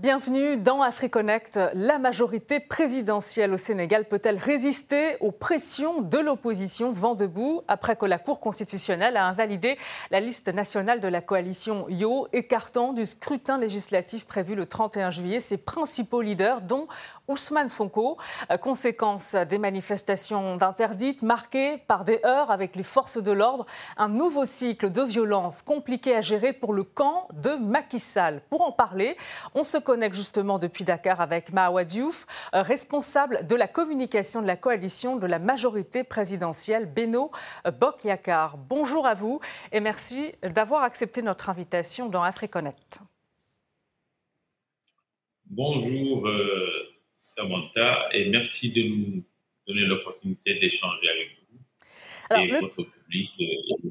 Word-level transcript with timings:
Bienvenue 0.00 0.56
dans 0.56 0.80
AfriConnect. 0.80 1.60
La 1.74 1.98
majorité 1.98 2.58
présidentielle 2.58 3.52
au 3.52 3.58
Sénégal 3.58 4.06
peut-elle 4.06 4.38
résister 4.38 5.18
aux 5.20 5.30
pressions 5.30 6.00
de 6.00 6.16
l'opposition? 6.16 6.90
Vent 6.90 7.14
debout 7.14 7.60
après 7.68 7.96
que 7.96 8.06
la 8.06 8.16
Cour 8.16 8.40
constitutionnelle 8.40 9.18
a 9.18 9.26
invalidé 9.26 9.76
la 10.10 10.20
liste 10.20 10.48
nationale 10.48 11.00
de 11.00 11.08
la 11.08 11.20
coalition 11.20 11.84
YO, 11.90 12.28
écartant 12.32 12.94
du 12.94 13.04
scrutin 13.04 13.58
législatif 13.58 14.24
prévu 14.24 14.54
le 14.54 14.64
31 14.64 15.10
juillet 15.10 15.38
ses 15.38 15.58
principaux 15.58 16.22
leaders, 16.22 16.62
dont 16.62 16.88
Ousmane 17.30 17.68
Sonko. 17.68 18.18
Euh, 18.50 18.56
conséquence 18.56 19.34
des 19.34 19.58
manifestations 19.58 20.58
interdites 20.60 21.22
marquées 21.22 21.78
par 21.86 22.04
des 22.04 22.20
heurts 22.24 22.50
avec 22.50 22.76
les 22.76 22.82
forces 22.82 23.22
de 23.22 23.32
l'ordre, 23.32 23.64
un 23.96 24.08
nouveau 24.08 24.44
cycle 24.44 24.90
de 24.90 25.02
violence 25.02 25.62
compliqué 25.62 26.14
à 26.14 26.20
gérer 26.20 26.52
pour 26.52 26.72
le 26.72 26.84
camp 26.84 27.28
de 27.32 27.54
Macky 27.54 27.98
Sall. 27.98 28.42
Pour 28.50 28.66
en 28.66 28.72
parler, 28.72 29.16
on 29.54 29.62
se 29.62 29.78
connecte 29.78 30.16
justement 30.16 30.58
depuis 30.58 30.84
Dakar 30.84 31.20
avec 31.20 31.52
Mahawa 31.52 31.84
Diouf, 31.84 32.26
euh, 32.54 32.62
responsable 32.62 33.46
de 33.46 33.54
la 33.56 33.68
communication 33.68 34.42
de 34.42 34.46
la 34.46 34.56
coalition 34.56 35.16
de 35.16 35.26
la 35.26 35.38
majorité 35.38 36.04
présidentielle, 36.04 36.86
Beno 36.86 37.30
Bokyakar. 37.80 38.56
Bonjour 38.56 39.06
à 39.06 39.14
vous 39.14 39.40
et 39.72 39.80
merci 39.80 40.32
d'avoir 40.42 40.82
accepté 40.82 41.22
notre 41.22 41.48
invitation 41.48 42.08
dans 42.08 42.22
AfriConnect. 42.22 43.00
Bonjour. 45.46 46.26
Euh, 46.28 46.89
Samantha, 47.20 48.08
et 48.12 48.30
merci 48.30 48.70
de 48.72 48.82
nous 48.82 49.22
donner 49.66 49.82
l'opportunité 49.82 50.58
d'échanger 50.58 51.06
avec 51.06 51.28
vous 51.36 52.42
et 52.42 52.60
votre 52.60 52.82
public. 52.82 53.30
Euh, 53.40 53.90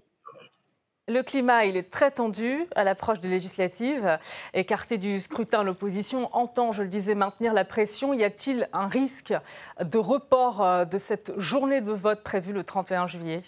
le 1.08 1.22
climat, 1.22 1.66
il 1.66 1.78
est 1.78 1.92
très 1.92 2.10
tendu 2.10 2.66
à 2.76 2.84
l'approche 2.84 3.20
des 3.20 3.30
législatives. 3.30 4.18
Écarté 4.56 4.98
du 4.98 5.20
scrutin, 5.20 5.62
l'opposition 5.62 6.36
entend, 6.36 6.72
je 6.72 6.82
le 6.82 6.90
disais, 6.90 7.14
maintenir 7.14 7.54
la 7.54 7.66
pression. 7.66 8.16
Y 8.16 8.24
a-t-il 8.24 8.68
un 8.74 8.88
risque 8.88 9.34
de 9.80 9.98
report 10.00 10.64
euh, 10.64 10.86
de 10.86 10.98
cette 10.98 11.32
journée 11.40 11.82
de 11.82 11.92
vote 11.92 12.24
prévue 12.24 12.52
le 12.52 12.64
31 12.64 13.06
juillet? 13.06 13.42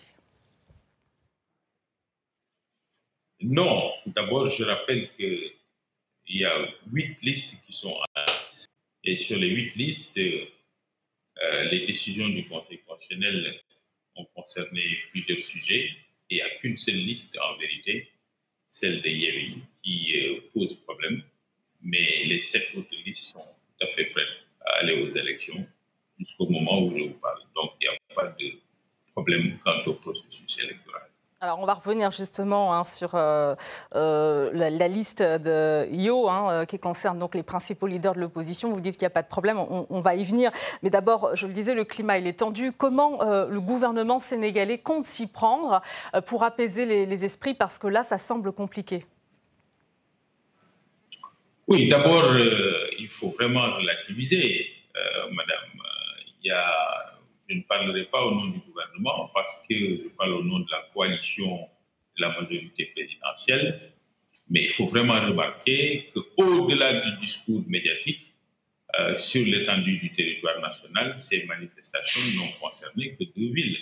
Non. 3.41 3.91
D'abord, 4.05 4.45
je 4.45 4.63
rappelle 4.63 5.09
qu'il 5.15 5.53
y 6.27 6.45
a 6.45 6.67
huit 6.91 7.17
listes 7.23 7.57
qui 7.65 7.73
sont 7.73 7.95
à 8.13 8.41
et 9.03 9.15
sur 9.15 9.37
les 9.37 9.49
huit 9.49 9.75
listes, 9.75 10.17
euh, 10.17 11.63
les 11.71 11.85
décisions 11.85 12.29
du 12.29 12.45
Conseil 12.47 12.79
constitutionnel 12.87 13.61
ont 14.15 14.25
concerné 14.35 14.83
plusieurs 15.11 15.39
sujets 15.39 15.89
et 16.29 16.35
il 16.35 16.35
n'y 16.35 16.41
a 16.41 16.49
qu'une 16.59 16.77
seule 16.77 16.95
liste 16.95 17.37
en 17.37 17.57
vérité, 17.57 18.09
celle 18.67 19.01
des 19.01 19.11
Yévi, 19.11 19.55
qui 19.83 20.17
euh, 20.17 20.41
pose 20.53 20.75
problème. 20.75 21.23
Mais 21.81 22.25
les 22.25 22.37
sept 22.37 22.75
autres 22.75 22.95
listes 23.05 23.31
sont 23.31 23.39
tout 23.39 23.85
à 23.85 23.87
fait 23.87 24.05
prêtes 24.05 24.27
à 24.65 24.79
aller 24.79 25.01
aux 25.01 25.11
élections 25.15 25.65
jusqu'au 26.19 26.47
moment 26.47 26.83
où 26.83 26.97
je 26.97 27.03
vous 27.05 27.19
parle. 27.19 27.41
Donc 27.55 27.71
il 27.81 27.89
n'y 27.89 27.95
a 27.95 27.97
pas 28.13 28.35
de 28.39 28.53
problème 29.13 29.57
quant 29.63 29.83
au 29.87 29.93
processus 29.95 30.59
électoral. 30.59 30.90
Alors, 31.43 31.57
on 31.57 31.65
va 31.65 31.73
revenir 31.73 32.11
justement 32.11 32.75
hein, 32.75 32.83
sur 32.83 33.15
euh, 33.15 33.55
euh, 33.95 34.51
la, 34.53 34.87
liste 34.87 35.23
de 35.23 35.87
IO, 35.91 36.29
hein, 36.29 36.51
euh, 36.51 36.65
qui 36.65 36.77
concerne 36.77 37.17
donc 37.17 37.33
les 37.33 37.41
principaux 37.41 37.87
leaders 37.87 38.13
de 38.13 38.19
l'opposition. 38.19 38.71
Vous 38.71 38.79
dites 38.79 38.93
qu'il 38.93 39.05
n'y 39.05 39.07
a 39.07 39.09
pas 39.09 39.23
de 39.23 39.27
problème, 39.27 39.57
on, 39.57 40.01
va 40.01 40.13
y 40.13 40.23
venir. 40.23 40.51
Mais 40.83 40.91
d'abord, 40.91 41.35
je 41.35 41.47
le 41.47 41.53
disais, 41.53 41.73
le 41.73 41.83
climat 41.83 42.19
est 42.19 42.37
tendu. 42.37 42.71
Comment 42.71 43.23
le 43.23 43.59
gouvernement 43.59 44.19
sénégalais 44.19 44.77
compte 44.77 45.07
s'y 45.07 45.31
prendre 45.31 45.81
pour 46.27 46.43
apaiser 46.43 46.85
les, 46.85 47.25
esprits? 47.25 47.55
Parce 47.55 47.79
que 47.79 47.87
là, 47.87 48.03
ça 48.03 48.19
semble 48.19 48.51
compliqué. 48.51 49.03
Oui, 51.67 51.89
d'abord, 51.89 52.37
il 52.37 53.09
faut 53.09 53.31
vraiment 53.31 53.63
relativiser, 53.63 54.67
Madame. 55.31 55.87
Il 56.43 56.49
y 56.49 56.51
a 56.51 57.10
je 57.51 57.57
ne 57.57 57.63
parlerai 57.63 58.05
pas 58.05 58.23
au 58.23 58.31
nom 58.31 58.47
du 58.47 58.59
gouvernement 58.59 59.29
parce 59.33 59.61
que 59.69 59.75
je 59.75 60.07
parle 60.17 60.33
au 60.33 60.43
nom 60.43 60.59
de 60.59 60.71
la 60.71 60.87
coalition 60.93 61.67
de 62.17 62.21
la 62.21 62.29
majorité 62.29 62.85
présidentielle. 62.95 63.91
Mais 64.49 64.65
il 64.65 64.71
faut 64.71 64.87
vraiment 64.87 65.19
remarquer 65.19 66.11
qu'au-delà 66.13 67.01
du 67.01 67.17
discours 67.25 67.63
médiatique, 67.67 68.33
euh, 68.99 69.15
sur 69.15 69.45
l'étendue 69.45 69.97
du 69.97 70.11
territoire 70.11 70.59
national, 70.59 71.17
ces 71.17 71.45
manifestations 71.45 72.21
n'ont 72.35 72.51
concerné 72.59 73.15
que 73.15 73.23
deux 73.23 73.53
villes. 73.53 73.77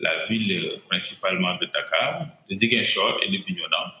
La 0.00 0.26
ville 0.26 0.52
euh, 0.52 0.78
principalement 0.88 1.56
de 1.56 1.66
Dakar, 1.66 2.26
de 2.50 2.56
Ziguinchor 2.56 3.20
et 3.22 3.28
de 3.30 3.38
Bignona. 3.44 3.94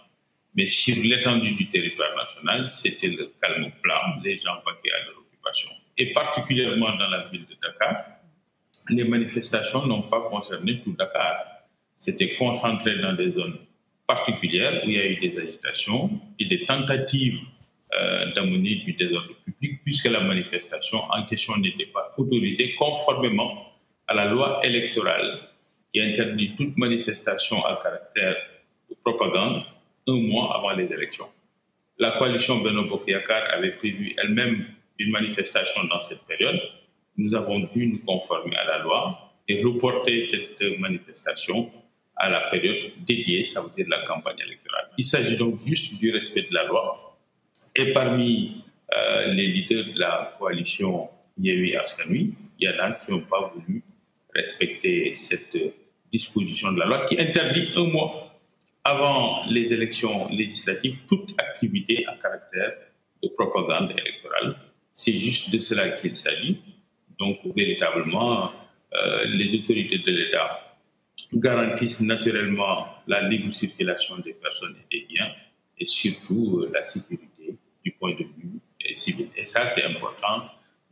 Mais 0.54 0.66
sur 0.66 0.96
l'étendue 0.96 1.52
du 1.52 1.68
territoire 1.68 2.16
national, 2.16 2.68
c'était 2.68 3.08
le 3.08 3.32
calme 3.40 3.70
plat, 3.80 4.16
les 4.24 4.38
gens 4.38 4.56
vaquaient 4.66 4.92
à 4.92 5.04
leur 5.04 5.18
occupation. 5.18 5.70
Et 5.96 6.12
particulièrement 6.12 6.96
dans 6.96 7.08
la 7.08 7.28
ville 7.28 7.46
de 7.46 7.54
Dakar, 7.62 8.17
les 8.90 9.04
manifestations 9.04 9.86
n'ont 9.86 10.02
pas 10.02 10.20
concerné 10.30 10.80
tout 10.82 10.92
Dakar. 10.92 11.44
C'était 11.94 12.34
concentré 12.36 12.98
dans 12.98 13.12
des 13.12 13.32
zones 13.32 13.58
particulières 14.06 14.82
où 14.84 14.88
il 14.88 14.96
y 14.96 15.00
a 15.00 15.06
eu 15.06 15.16
des 15.16 15.38
agitations 15.38 16.10
et 16.38 16.46
des 16.46 16.64
tentatives 16.64 17.38
euh, 17.94 18.32
d'amener 18.34 18.76
du 18.76 18.92
désordre 18.94 19.34
public, 19.44 19.80
puisque 19.84 20.06
la 20.06 20.20
manifestation 20.20 20.98
en 21.10 21.24
question 21.26 21.56
n'était 21.56 21.86
pas 21.86 22.14
autorisée 22.16 22.74
conformément 22.74 23.72
à 24.06 24.14
la 24.14 24.26
loi 24.26 24.60
électorale 24.64 25.40
qui 25.92 26.00
interdit 26.00 26.54
toute 26.56 26.76
manifestation 26.76 27.64
à 27.64 27.78
caractère 27.82 28.36
de 28.90 28.96
propagande 29.04 29.62
un 30.06 30.20
mois 30.20 30.56
avant 30.56 30.70
les 30.72 30.86
élections. 30.92 31.28
La 31.98 32.12
coalition 32.12 32.58
Beno 32.60 32.84
Bokyakar 32.84 33.50
avait 33.52 33.72
prévu 33.72 34.14
elle-même 34.22 34.66
une 34.98 35.10
manifestation 35.10 35.84
dans 35.84 36.00
cette 36.00 36.24
période 36.26 36.60
nous 37.18 37.34
avons 37.34 37.58
dû 37.74 37.86
nous 37.88 37.98
conformer 37.98 38.56
à 38.56 38.64
la 38.64 38.78
loi 38.78 39.32
et 39.48 39.62
reporter 39.62 40.24
cette 40.24 40.62
manifestation 40.78 41.70
à 42.16 42.28
la 42.28 42.40
période 42.48 42.92
dédiée, 43.06 43.44
ça 43.44 43.60
veut 43.60 43.70
dire 43.76 43.86
la 43.88 44.02
campagne 44.02 44.38
électorale. 44.44 44.88
Il 44.96 45.04
s'agit 45.04 45.36
donc 45.36 45.60
juste 45.64 45.98
du 45.98 46.10
respect 46.10 46.42
de 46.42 46.54
la 46.54 46.64
loi. 46.64 47.16
Et 47.76 47.92
parmi 47.92 48.64
euh, 48.96 49.32
les 49.32 49.46
leaders 49.48 49.92
de 49.94 49.98
la 49.98 50.34
coalition 50.38 51.08
Yewi 51.38 51.76
Askanui, 51.76 52.34
il 52.58 52.68
y 52.68 52.68
en 52.68 52.82
a 52.82 52.92
qui 52.92 53.12
n'ont 53.12 53.20
pas 53.20 53.52
voulu 53.54 53.82
respecter 54.34 55.12
cette 55.12 55.56
disposition 56.10 56.72
de 56.72 56.78
la 56.80 56.86
loi 56.86 57.06
qui 57.06 57.20
interdit 57.20 57.68
un 57.76 57.84
mois 57.84 58.34
avant 58.84 59.44
les 59.46 59.72
élections 59.72 60.28
législatives 60.30 60.96
toute 61.06 61.30
activité 61.38 62.04
à 62.06 62.16
caractère 62.16 62.72
de 63.22 63.28
propagande 63.28 63.92
électorale. 63.92 64.56
C'est 64.92 65.18
juste 65.18 65.50
de 65.52 65.58
cela 65.58 65.90
qu'il 65.90 66.14
s'agit. 66.14 66.60
Donc, 67.18 67.38
véritablement, 67.56 68.52
euh, 68.94 69.24
les 69.26 69.54
autorités 69.54 69.98
de 69.98 70.10
l'État 70.10 70.76
garantissent 71.34 72.00
naturellement 72.00 72.86
la 73.06 73.28
libre 73.28 73.52
circulation 73.52 74.16
des 74.18 74.32
personnes 74.32 74.76
et 74.90 75.00
des 75.00 75.06
biens 75.06 75.30
et 75.78 75.86
surtout 75.86 76.60
euh, 76.60 76.70
la 76.72 76.82
sécurité 76.82 77.56
du 77.84 77.92
point 77.92 78.12
de 78.12 78.24
vue 78.24 78.60
civil. 78.94 79.28
Et 79.36 79.44
ça, 79.44 79.66
c'est 79.66 79.84
important 79.84 80.44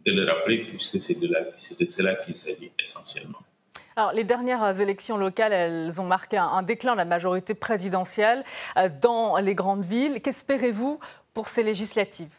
de 0.05 0.13
le 0.13 0.25
rappeler 0.25 0.59
puisque 0.65 1.01
c'est 1.01 1.19
de, 1.19 1.27
de 1.27 1.87
cela 1.87 2.15
qu'il 2.17 2.35
s'agit 2.35 2.71
essentiellement. 2.79 3.41
Alors, 3.99 4.13
les 4.13 4.25
dernières 4.25 4.79
élections 4.79 5.17
locales, 5.17 5.55
elles 5.55 6.01
ont 6.01 6.05
marqué 6.05 6.37
un, 6.37 6.63
déclin 6.63 6.93
de 6.93 6.99
la 6.99 7.07
majorité 7.07 7.55
présidentielle 7.55 8.45
euh, 8.77 8.91
dans 9.01 9.39
les 9.39 9.55
grandes 9.55 9.85
villes. 9.85 10.21
Qu'espérez-vous 10.21 11.01
pour 11.33 11.49
ces 11.49 11.63
législatives? 11.63 12.35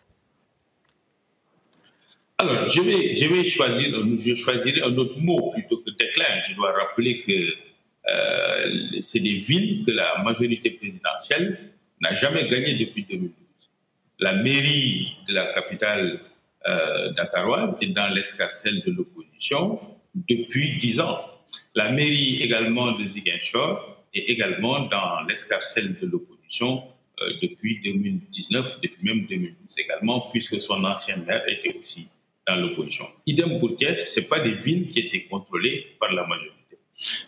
Alors, 2.39 2.69
je 2.69 2.81
vais, 2.81 3.43
choisir, 3.45 3.89
je 4.19 4.35
choisirai 4.35 4.83
un 4.83 4.95
autre 4.95 5.19
mot 5.19 5.51
plutôt 5.53 5.77
que 5.77 5.89
déclin. 5.89 6.39
Je 6.47 6.53
dois 6.53 6.71
rappeler 6.71 7.23
que 7.23 7.33
euh, 8.11 9.01
c'est 9.01 9.21
des 9.21 9.37
villes 9.39 9.83
que 9.83 9.91
la 9.91 10.21
majorité 10.23 10.69
présidentielle 10.69 11.57
n'a 11.99 12.13
jamais 12.13 12.47
gagnées 12.47 12.75
depuis 12.75 13.07
2012. 13.09 13.33
La 14.19 14.33
mairie 14.33 15.15
de 15.27 15.33
la 15.33 15.51
capitale 15.51 16.19
euh, 16.67 17.11
est 17.81 17.87
dans 17.87 18.07
l'escarcelle 18.09 18.83
de 18.85 18.91
l'opposition 18.91 19.79
depuis 20.13 20.77
dix 20.77 20.99
ans. 20.99 21.19
La 21.73 21.91
mairie 21.91 22.43
également 22.43 22.91
de 22.91 23.03
Ziguinchor 23.03 24.03
est 24.13 24.29
également 24.29 24.81
dans 24.81 25.21
l'escarcelle 25.27 25.95
de 25.99 26.05
l'opposition 26.05 26.83
euh, 27.21 27.33
depuis 27.41 27.81
2019, 27.83 28.79
depuis 28.81 29.03
même 29.03 29.25
2012 29.25 29.55
également, 29.79 30.29
puisque 30.31 30.59
son 30.59 30.83
ancien 30.83 31.17
maire 31.17 31.43
était 31.47 31.75
aussi 31.79 32.07
dans 32.47 32.55
l'opposition. 32.55 33.05
Idem 33.25 33.59
pour 33.59 33.75
Thiès, 33.75 34.13
ce 34.13 34.21
pas 34.21 34.39
des 34.39 34.53
villes 34.53 34.89
qui 34.89 34.99
étaient 34.99 35.25
contrôlées 35.29 35.87
par 35.99 36.11
la 36.13 36.25
majorité. 36.25 36.77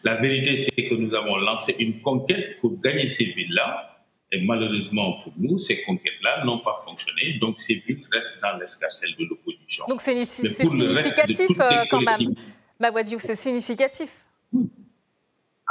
La 0.04 0.16
vérité, 0.16 0.58
c'est 0.58 0.72
que 0.88 0.96
nous 0.96 1.14
avons 1.14 1.38
lancé 1.38 1.76
une 1.78 2.02
conquête 2.02 2.60
pour 2.60 2.80
gagner 2.80 3.10
ces 3.10 3.26
villes-là. 3.26 3.86
Et 4.32 4.42
malheureusement 4.42 5.22
pour 5.24 5.34
nous, 5.38 5.58
ces 5.58 5.82
conquêtes-là 5.82 6.46
n'ont 6.46 6.60
pas 6.60 6.78
fonctionné. 6.86 7.38
Donc 7.40 7.60
ces 7.60 7.76
villes 7.76 8.06
restent 8.12 8.40
dans 8.42 8.58
l'escarcelle 8.58 9.16
de 9.20 9.26
l'opposition. 9.26 9.86
Donc 9.88 10.02
c'est 10.02 10.24
significatif 10.24 11.60
euh, 11.60 11.86
quand 11.90 12.02
même. 12.02 12.34
Mawadiou, 12.80 13.20
c'est 13.20 13.36
significatif. 13.36 14.10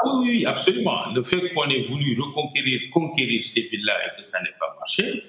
Ah 0.00 0.10
oui, 0.20 0.28
oui, 0.30 0.46
absolument. 0.46 1.06
Le 1.12 1.22
fait 1.22 1.52
qu'on 1.54 1.68
ait 1.70 1.82
voulu 1.82 2.20
reconquérir 2.20 2.80
conquérir 2.92 3.44
ces 3.44 3.62
villes-là 3.62 3.94
et 4.06 4.16
que 4.16 4.24
ça 4.24 4.40
n'ait 4.42 4.54
pas 4.58 4.76
marché, 4.78 5.22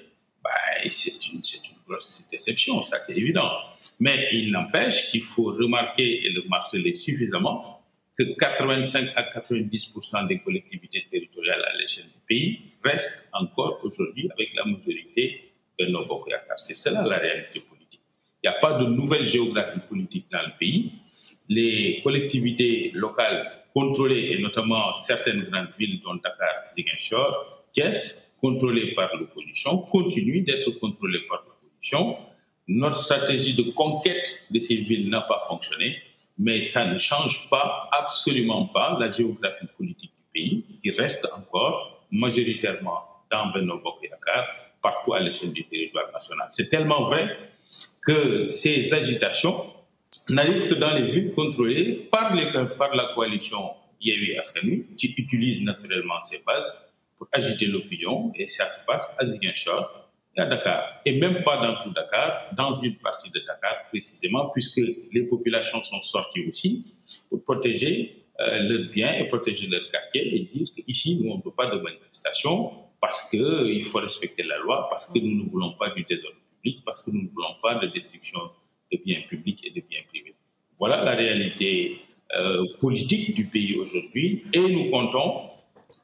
bah, 0.44 0.50
c'est 0.88 1.26
une, 1.28 1.36
une 1.36 1.79
grosse 1.90 2.26
déception, 2.30 2.82
ça 2.82 3.00
c'est 3.00 3.16
évident. 3.16 3.50
Mais 3.98 4.28
il 4.32 4.52
n'empêche 4.52 5.10
qu'il 5.10 5.22
faut 5.22 5.52
remarquer 5.52 6.24
et 6.24 6.30
le 6.30 6.42
marteler 6.48 6.94
suffisamment 6.94 7.82
que 8.16 8.24
85 8.38 9.10
à 9.16 9.22
90% 9.22 10.28
des 10.28 10.38
collectivités 10.40 11.04
territoriales 11.10 11.64
à 11.64 11.76
l'échelle 11.78 12.04
du 12.04 12.20
pays 12.28 12.60
restent 12.84 13.28
encore 13.32 13.80
aujourd'hui 13.82 14.28
avec 14.32 14.50
la 14.54 14.64
majorité 14.64 15.52
de 15.78 15.86
nos. 15.86 16.06
C'est 16.56 16.74
cela 16.74 17.02
la 17.06 17.18
réalité 17.18 17.60
politique. 17.60 18.00
Il 18.42 18.50
n'y 18.50 18.54
a 18.56 18.58
pas 18.58 18.78
de 18.78 18.86
nouvelle 18.86 19.24
géographie 19.24 19.80
politique 19.88 20.26
dans 20.30 20.42
le 20.42 20.52
pays. 20.58 20.92
Les 21.48 22.00
collectivités 22.02 22.90
locales 22.94 23.60
contrôlées, 23.72 24.32
et 24.32 24.38
notamment 24.40 24.94
certaines 24.94 25.42
grandes 25.44 25.72
villes 25.78 26.00
dont 26.02 26.14
Dakar, 26.16 26.70
Ziguinchor, 26.72 27.64
Thiès, 27.72 28.34
contrôlées 28.40 28.94
par 28.94 29.14
l'opposition, 29.16 29.78
continuent 29.78 30.44
d'être 30.44 30.70
contrôlées 30.78 31.20
par 31.28 31.38
l'opposition. 31.38 31.49
Notre 32.68 32.96
stratégie 32.96 33.54
de 33.54 33.70
conquête 33.72 34.32
de 34.50 34.60
ces 34.60 34.76
villes 34.76 35.10
n'a 35.10 35.22
pas 35.22 35.44
fonctionné, 35.48 35.96
mais 36.38 36.62
ça 36.62 36.86
ne 36.86 36.98
change 36.98 37.48
pas, 37.50 37.88
absolument 37.92 38.66
pas, 38.66 38.96
la 38.98 39.10
géographie 39.10 39.66
politique 39.76 40.12
du 40.12 40.32
pays, 40.32 40.64
qui 40.82 40.90
reste 40.92 41.28
encore 41.36 42.06
majoritairement 42.10 43.02
dans 43.30 43.50
Beno 43.52 43.78
Bokyakar, 43.78 44.46
partout 44.82 45.14
à 45.14 45.20
l'échelle 45.20 45.52
du 45.52 45.64
territoire 45.64 46.10
national. 46.12 46.48
C'est 46.52 46.68
tellement 46.68 47.04
vrai 47.04 47.36
que 48.02 48.44
ces 48.44 48.94
agitations 48.94 49.66
n'arrivent 50.28 50.68
que 50.68 50.74
dans 50.74 50.94
les 50.94 51.10
villes 51.10 51.32
contrôlées 51.32 52.08
par, 52.10 52.34
la 52.34 53.12
coalition 53.14 53.70
Yehui 54.00 54.38
Askani, 54.38 54.84
qui 54.96 55.14
utilise 55.18 55.60
naturellement 55.60 56.20
ces 56.20 56.40
bases 56.46 56.72
pour 57.18 57.28
agiter 57.32 57.66
l'opinion, 57.66 58.32
et 58.34 58.46
ça 58.46 58.68
se 58.68 58.78
passe 58.86 59.10
à 59.18 59.26
Ziguinchor 59.26 59.99
à 60.36 60.46
Dakar. 60.46 61.00
Et 61.04 61.18
même 61.18 61.42
pas 61.42 61.56
dans 61.58 61.82
tout 61.82 61.90
Dakar, 61.90 62.50
dans 62.56 62.80
une 62.80 62.96
partie 62.96 63.30
de 63.30 63.40
Dakar 63.40 63.88
précisément, 63.88 64.48
puisque 64.50 64.80
les 65.12 65.22
populations 65.24 65.82
sont 65.82 66.02
sorties 66.02 66.46
aussi 66.48 66.86
pour 67.28 67.42
protéger 67.44 68.24
euh, 68.40 68.58
leurs 68.60 68.90
biens 68.90 69.12
et 69.14 69.24
protéger 69.28 69.66
leur 69.66 69.82
quartier 69.90 70.34
et 70.34 70.40
dire 70.40 70.66
qu'ici, 70.74 71.20
nous, 71.20 71.30
on 71.32 71.38
ne 71.38 71.42
veut 71.42 71.50
pas 71.50 71.66
de 71.66 71.78
manifestation 71.80 72.72
parce 73.00 73.28
qu'il 73.30 73.82
faut 73.82 73.98
respecter 73.98 74.42
la 74.42 74.58
loi, 74.58 74.86
parce 74.88 75.10
que 75.10 75.18
nous 75.18 75.44
ne 75.44 75.50
voulons 75.50 75.72
pas 75.72 75.90
du 75.90 76.04
désordre 76.04 76.36
public, 76.56 76.82
parce 76.84 77.02
que 77.02 77.10
nous 77.10 77.22
ne 77.22 77.28
voulons 77.28 77.54
pas 77.62 77.76
de 77.76 77.86
destruction 77.88 78.38
de 78.92 78.98
biens 79.04 79.22
publics 79.28 79.60
et 79.64 79.70
de 79.70 79.82
biens 79.86 80.00
privés. 80.08 80.34
Voilà 80.78 81.02
la 81.04 81.12
réalité 81.14 82.00
euh, 82.36 82.64
politique 82.78 83.34
du 83.34 83.46
pays 83.46 83.76
aujourd'hui 83.76 84.44
et 84.52 84.60
nous 84.60 84.90
comptons, 84.90 85.50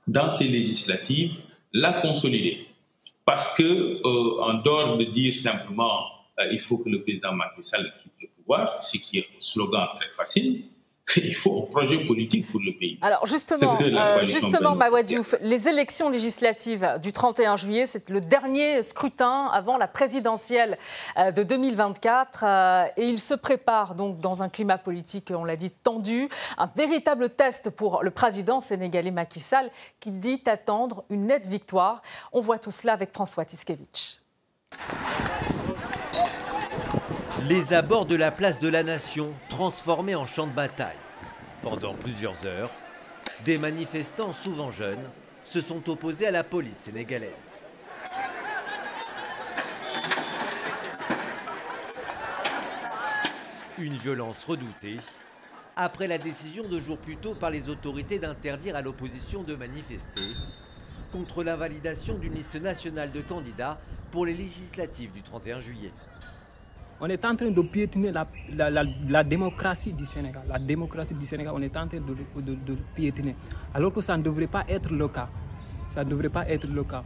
dans 0.06 0.28
ces 0.30 0.48
législatives, 0.48 1.32
la 1.72 1.94
consolider. 1.94 2.65
Parce 3.26 3.56
que, 3.56 3.62
euh, 3.64 4.40
en 4.40 4.54
dehors 4.62 4.96
de 4.96 5.04
dire 5.04 5.34
simplement 5.34 6.16
euh, 6.38 6.52
il 6.52 6.60
faut 6.60 6.78
que 6.78 6.88
le 6.88 7.02
président 7.02 7.32
Macky 7.32 7.62
Sall 7.62 7.92
quitte 8.02 8.12
le 8.22 8.28
pouvoir, 8.36 8.80
ce 8.82 8.98
qui 8.98 9.18
est 9.18 9.26
un 9.36 9.40
slogan 9.40 9.88
très 9.96 10.10
facile, 10.10 10.64
il 11.16 11.34
faut 11.34 11.62
un 11.62 11.70
projet 11.70 12.04
politique 12.04 12.50
pour 12.50 12.60
le 12.60 12.76
pays. 12.76 12.98
Alors 13.00 13.26
justement, 13.26 13.78
euh, 13.80 14.26
justement 14.26 14.74
Mawadiouf, 14.74 15.34
les 15.40 15.68
élections 15.68 16.10
législatives 16.10 16.98
du 17.02 17.12
31 17.12 17.56
juillet, 17.56 17.86
c'est 17.86 18.08
le 18.10 18.20
dernier 18.20 18.82
scrutin 18.82 19.46
avant 19.52 19.76
la 19.76 19.86
présidentielle 19.86 20.78
euh, 21.18 21.30
de 21.30 21.42
2024 21.42 22.44
euh, 22.44 22.84
et 22.96 23.04
il 23.06 23.20
se 23.20 23.34
prépare 23.34 23.94
donc 23.94 24.18
dans 24.18 24.42
un 24.42 24.48
climat 24.48 24.78
politique, 24.78 25.32
on 25.34 25.44
l'a 25.44 25.56
dit, 25.56 25.70
tendu, 25.70 26.28
un 26.58 26.68
véritable 26.76 27.30
test 27.30 27.70
pour 27.70 28.02
le 28.02 28.10
président 28.10 28.60
sénégalais 28.60 29.12
Macky 29.12 29.40
Sall 29.40 29.70
qui 30.00 30.10
dit 30.10 30.42
attendre 30.46 31.04
une 31.10 31.26
nette 31.26 31.46
victoire. 31.46 32.02
On 32.32 32.40
voit 32.40 32.58
tout 32.58 32.72
cela 32.72 32.92
avec 32.92 33.12
François 33.12 33.44
Tiskevich. 33.44 34.20
Les 37.48 37.74
abords 37.74 38.06
de 38.06 38.16
la 38.16 38.32
place 38.32 38.58
de 38.58 38.66
la 38.66 38.82
Nation, 38.82 39.32
transformés 39.48 40.16
en 40.16 40.24
champ 40.24 40.48
de 40.48 40.52
bataille. 40.52 40.96
Pendant 41.62 41.94
plusieurs 41.94 42.44
heures, 42.44 42.70
des 43.44 43.56
manifestants, 43.56 44.32
souvent 44.32 44.72
jeunes, 44.72 45.08
se 45.44 45.60
sont 45.60 45.88
opposés 45.88 46.26
à 46.26 46.32
la 46.32 46.42
police 46.42 46.76
sénégalaise. 46.76 47.54
Une 53.78 53.94
violence 53.94 54.44
redoutée 54.44 54.96
après 55.76 56.08
la 56.08 56.18
décision 56.18 56.64
de 56.64 56.80
jours 56.80 56.98
plus 56.98 57.16
tôt 57.16 57.36
par 57.36 57.50
les 57.50 57.68
autorités 57.68 58.18
d'interdire 58.18 58.74
à 58.74 58.82
l'opposition 58.82 59.44
de 59.44 59.54
manifester 59.54 60.22
contre 61.12 61.44
la 61.44 61.54
validation 61.54 62.18
d'une 62.18 62.34
liste 62.34 62.56
nationale 62.56 63.12
de 63.12 63.20
candidats 63.20 63.78
pour 64.10 64.26
les 64.26 64.34
législatives 64.34 65.12
du 65.12 65.22
31 65.22 65.60
juillet 65.60 65.92
on 67.00 67.08
est 67.08 67.24
en 67.24 67.36
train 67.36 67.50
de 67.50 67.62
piétiner 67.62 68.12
la, 68.12 69.24
démocratie 69.24 69.92
du 69.92 70.04
Sénégal. 70.04 70.42
La 70.48 70.58
démocratie 70.58 71.14
du 71.14 71.26
Sénégal, 71.26 71.52
on 71.54 71.62
est 71.62 71.76
en 71.76 71.86
train 71.86 71.98
de, 72.00 72.14
de, 72.40 72.76
piétiner. 72.94 73.36
Alors 73.74 73.92
que 73.92 74.00
ça 74.00 74.16
ne 74.16 74.22
devrait 74.22 74.46
pas 74.46 74.64
être 74.68 74.90
le 74.92 75.08
cas. 75.08 75.28
Ça 75.90 76.04
ne 76.04 76.10
devrait 76.10 76.30
pas 76.30 76.48
être 76.48 76.66
le 76.66 76.84
cas. 76.84 77.04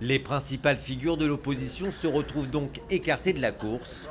Les 0.00 0.18
principales 0.18 0.78
figures 0.78 1.16
de 1.18 1.26
l'opposition 1.26 1.90
se 1.90 2.06
retrouvent 2.06 2.50
donc 2.50 2.80
écartées 2.88 3.34
de 3.34 3.40
la 3.42 3.52
course, 3.52 4.08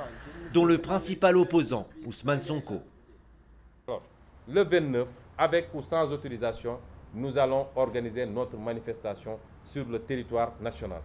dont 0.54 0.66
le 0.66 0.78
principal 0.78 1.36
opposant, 1.36 1.88
Ousmane 2.06 2.42
Sonko. 2.42 2.82
Le 4.48 4.64
29, 4.64 5.08
avec 5.38 5.70
ou 5.74 5.82
sans 5.82 6.12
autorisation, 6.12 6.80
nous 7.14 7.38
allons 7.38 7.68
organiser 7.76 8.26
notre 8.26 8.58
manifestation 8.58 9.40
sur 9.64 9.86
le 9.88 10.00
territoire 10.00 10.54
national. 10.62 11.02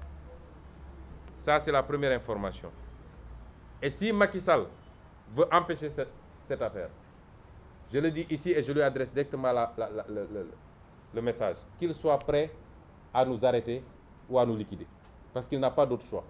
Ça, 1.39 1.61
c'est 1.61 1.73
la 1.73 1.83
première 1.83 2.13
information. 2.13 2.71
Et 3.85 3.91
si 3.91 4.11
Macky 4.15 4.41
Sall 4.41 4.65
veut 5.37 5.45
empêcher 5.53 5.91
cette, 5.91 6.63
affaire, 6.63 6.89
je 7.93 7.99
le 7.99 8.11
dis 8.11 8.27
ici 8.31 8.51
et 8.51 8.63
je 8.63 8.73
lui 8.73 8.81
adresse 8.81 9.13
directement 9.13 9.53
le, 11.13 11.21
message, 11.21 11.57
qu'il 11.79 11.93
soit 11.93 12.19
prêt 12.19 12.51
à 13.13 13.27
nous 13.27 13.45
arrêter 13.45 13.85
ou 14.31 14.39
à 14.39 14.47
nous 14.47 14.57
liquider. 14.57 14.87
Parce 15.35 15.47
qu'il 15.47 15.61
n'a 15.61 15.71
pas 15.71 15.85
d'autre 15.85 16.07
choix. 16.07 16.25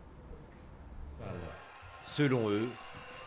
Selon 2.05 2.51
eux, 2.51 2.69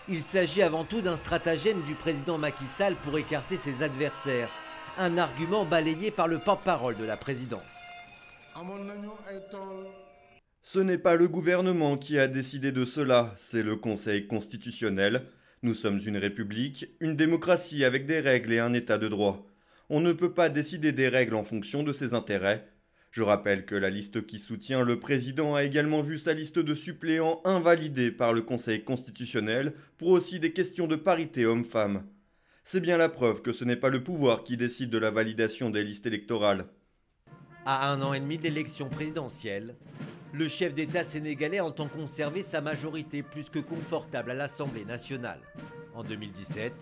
il 0.09 0.19
s'agit 0.19 0.61
avant 0.61 0.83
tout 0.83 0.99
d'un 0.99 1.15
stratagème 1.15 1.81
du 1.83 1.95
président 1.95 2.37
Macky 2.37 2.65
Sall 2.65 2.95
pour 2.97 3.17
écarter 3.17 3.55
ses 3.55 3.81
adversaires. 3.81 4.49
Un 4.97 5.17
argument 5.17 5.63
balayé 5.63 6.11
par 6.11 6.27
le 6.27 6.39
porte-parole 6.39 6.97
de 6.97 7.05
la 7.05 7.15
présidence. 7.15 7.81
Ce 10.61 10.79
n'est 10.79 10.97
pas 10.97 11.15
le 11.15 11.27
gouvernement 11.27 11.97
qui 11.97 12.19
a 12.19 12.27
décidé 12.27 12.71
de 12.71 12.85
cela, 12.85 13.33
c'est 13.37 13.63
le 13.63 13.75
Conseil 13.75 14.27
constitutionnel. 14.27 15.27
Nous 15.63 15.73
sommes 15.73 16.01
une 16.05 16.17
république, 16.17 16.87
une 16.99 17.15
démocratie 17.15 17.85
avec 17.85 18.05
des 18.05 18.19
règles 18.19 18.53
et 18.53 18.59
un 18.59 18.73
état 18.73 18.97
de 18.97 19.07
droit. 19.07 19.47
On 19.89 20.01
ne 20.01 20.11
peut 20.11 20.33
pas 20.33 20.49
décider 20.49 20.91
des 20.91 21.07
règles 21.07 21.35
en 21.35 21.43
fonction 21.43 21.83
de 21.83 21.93
ses 21.93 22.13
intérêts. 22.13 22.67
Je 23.11 23.23
rappelle 23.23 23.65
que 23.65 23.75
la 23.75 23.89
liste 23.89 24.25
qui 24.25 24.37
soutient 24.37 24.83
le 24.83 24.99
président 24.99 25.55
a 25.55 25.63
également 25.63 26.01
vu 26.01 26.17
sa 26.17 26.33
liste 26.33 26.59
de 26.59 26.75
suppléants 26.75 27.41
invalidée 27.45 28.11
par 28.11 28.33
le 28.33 28.41
Conseil 28.41 28.83
constitutionnel 28.83 29.73
pour 29.97 30.09
aussi 30.09 30.39
des 30.39 30.51
questions 30.51 30.87
de 30.87 30.95
parité 30.95 31.45
homme-femme. 31.45 32.03
C'est 32.63 32.81
bien 32.81 32.97
la 32.97 33.09
preuve 33.09 33.41
que 33.41 33.53
ce 33.53 33.63
n'est 33.63 33.77
pas 33.77 33.89
le 33.89 34.03
pouvoir 34.03 34.43
qui 34.43 34.57
décide 34.57 34.89
de 34.89 34.97
la 34.97 35.09
validation 35.09 35.69
des 35.69 35.85
listes 35.85 36.05
électorales. 36.05 36.65
À 37.65 37.91
un 37.91 38.01
an 38.01 38.13
et 38.13 38.19
demi 38.19 38.37
d'élection 38.37 38.89
présidentielle, 38.89 39.75
le 40.33 40.47
chef 40.47 40.73
d'État 40.73 41.03
sénégalais 41.03 41.59
entend 41.59 41.87
conserver 41.87 42.43
sa 42.43 42.61
majorité 42.61 43.23
plus 43.23 43.49
que 43.49 43.59
confortable 43.59 44.31
à 44.31 44.33
l'Assemblée 44.33 44.85
nationale. 44.85 45.39
En 45.95 46.03
2017, 46.03 46.73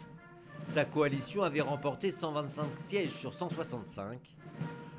sa 0.65 0.85
coalition 0.85 1.43
avait 1.43 1.61
remporté 1.61 2.11
125 2.11 2.65
sièges 2.75 3.11
sur 3.11 3.33
165, 3.33 4.19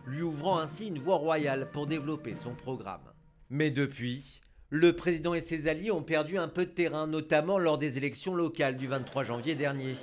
lui 0.06 0.22
ouvrant 0.22 0.58
ainsi 0.58 0.86
une 0.86 0.98
voie 0.98 1.16
royale 1.16 1.68
pour 1.72 1.86
développer 1.86 2.34
son 2.34 2.54
programme. 2.54 3.12
Mais 3.50 3.70
depuis, 3.70 4.40
le 4.70 4.94
président 4.94 5.34
et 5.34 5.40
ses 5.40 5.68
alliés 5.68 5.90
ont 5.90 6.02
perdu 6.02 6.38
un 6.38 6.48
peu 6.48 6.66
de 6.66 6.70
terrain, 6.70 7.06
notamment 7.06 7.58
lors 7.58 7.78
des 7.78 7.98
élections 7.98 8.34
locales 8.34 8.76
du 8.76 8.86
23 8.86 9.24
janvier 9.24 9.54
dernier. 9.54 9.94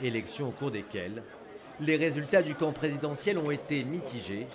Élections 0.00 0.48
au 0.48 0.52
cours 0.52 0.70
desquelles 0.70 1.22
les 1.80 1.96
résultats 1.96 2.42
du 2.42 2.54
camp 2.54 2.72
présidentiel 2.72 3.38
ont 3.38 3.50
été 3.50 3.84
mitigés 3.84 4.46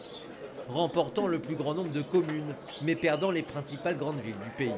remportant 0.69 1.27
le 1.27 1.39
plus 1.39 1.55
grand 1.55 1.73
nombre 1.73 1.91
de 1.91 2.01
communes, 2.01 2.55
mais 2.81 2.95
perdant 2.95 3.31
les 3.31 3.43
principales 3.43 3.97
grandes 3.97 4.19
villes 4.19 4.39
du 4.43 4.51
pays. 4.51 4.71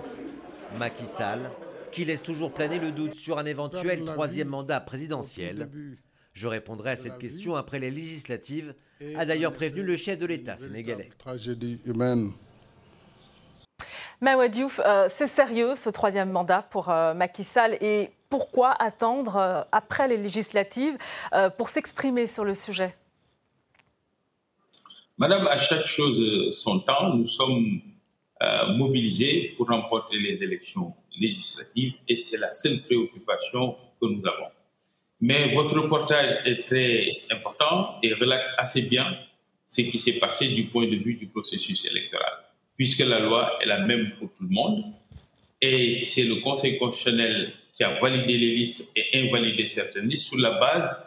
Macky 0.78 1.06
Sall, 1.06 1.52
qui 1.92 2.06
laisse 2.06 2.24
toujours 2.24 2.52
planer 2.52 2.80
le 2.80 2.92
doute 2.92 3.14
sur 3.14 3.38
un 3.38 3.46
éventuel 3.46 4.04
troisième 4.06 4.48
mandat 4.48 4.80
présidentiel. 4.80 5.70
Je 6.34 6.48
répondrai 6.48 6.92
à 6.92 6.96
cette 6.96 7.18
question 7.18 7.56
après 7.56 7.80
les 7.80 7.92
législatives, 7.92 8.74
a 9.18 9.26
d'ailleurs 9.26 9.52
prévenu 9.52 9.84
le 9.84 9.98
chef 9.98 10.18
de 10.18 10.26
l'État 10.26 10.56
sénégalais. 10.56 11.10
Tragédie 11.18 11.82
humaine. 11.86 12.32
Euh, 14.24 15.08
c'est 15.10 15.28
sérieux 15.28 15.76
ce 15.76 15.90
troisième 15.90 16.30
mandat 16.30 16.62
pour 16.70 16.90
euh, 16.90 17.14
Macky 17.14 17.44
Sall 17.44 17.78
et 17.82 18.12
pourquoi 18.30 18.72
attendre 18.80 19.38
euh, 19.38 19.62
après 19.72 20.08
les 20.08 20.18
législatives 20.18 20.98
pour 21.58 21.70
s'exprimer 21.70 22.28
sur 22.28 22.46
le 22.46 22.54
sujet? 22.54 22.96
Madame, 25.18 25.48
à 25.48 25.58
chaque 25.58 25.86
chose 25.86 26.50
son 26.52 26.80
temps, 26.80 27.14
nous 27.14 27.28
sommes 27.28 27.82
euh, 28.42 28.74
mobilisés 28.74 29.54
pour 29.56 29.68
remporter 29.68 30.18
les 30.18 30.42
élections 30.42 30.96
législatives 31.20 31.94
et 32.08 32.18
c'est 32.18 32.38
la 32.38 32.50
seule 32.50 32.82
préoccupation 32.84 33.76
que 34.02 34.08
nous 34.08 34.26
avons. 34.26 34.50
Mais 35.20 35.54
votre 35.54 35.80
reportage 35.80 36.40
est 36.46 36.66
très 36.66 37.06
important 37.30 38.00
et 38.02 38.14
relate 38.16 38.42
assez 38.58 38.82
bien 38.82 39.16
ce 39.68 39.82
qui 39.82 40.00
s'est 40.00 40.14
passé 40.14 40.48
du 40.48 40.66
point 40.66 40.88
de 40.88 40.96
vue 40.96 41.14
du 41.14 41.28
processus 41.28 41.86
électoral, 41.86 42.34
puisque 42.76 43.02
la 43.02 43.20
loi 43.20 43.60
est 43.62 43.68
la 43.68 43.80
même 43.86 44.14
pour 44.18 44.30
tout 44.30 44.44
le 44.44 44.50
monde 44.50 44.86
et 45.62 45.94
c'est 45.94 46.24
le 46.24 46.42
Conseil 46.42 46.80
constitutionnel 46.80 47.54
qui 47.76 47.84
a 47.84 48.00
validé 48.00 48.38
les 48.38 48.56
listes 48.56 48.90
et 48.96 49.20
invalidé 49.20 49.68
certaines 49.68 50.08
listes 50.08 50.30
sur 50.30 50.40
la 50.40 50.60
base 50.60 51.06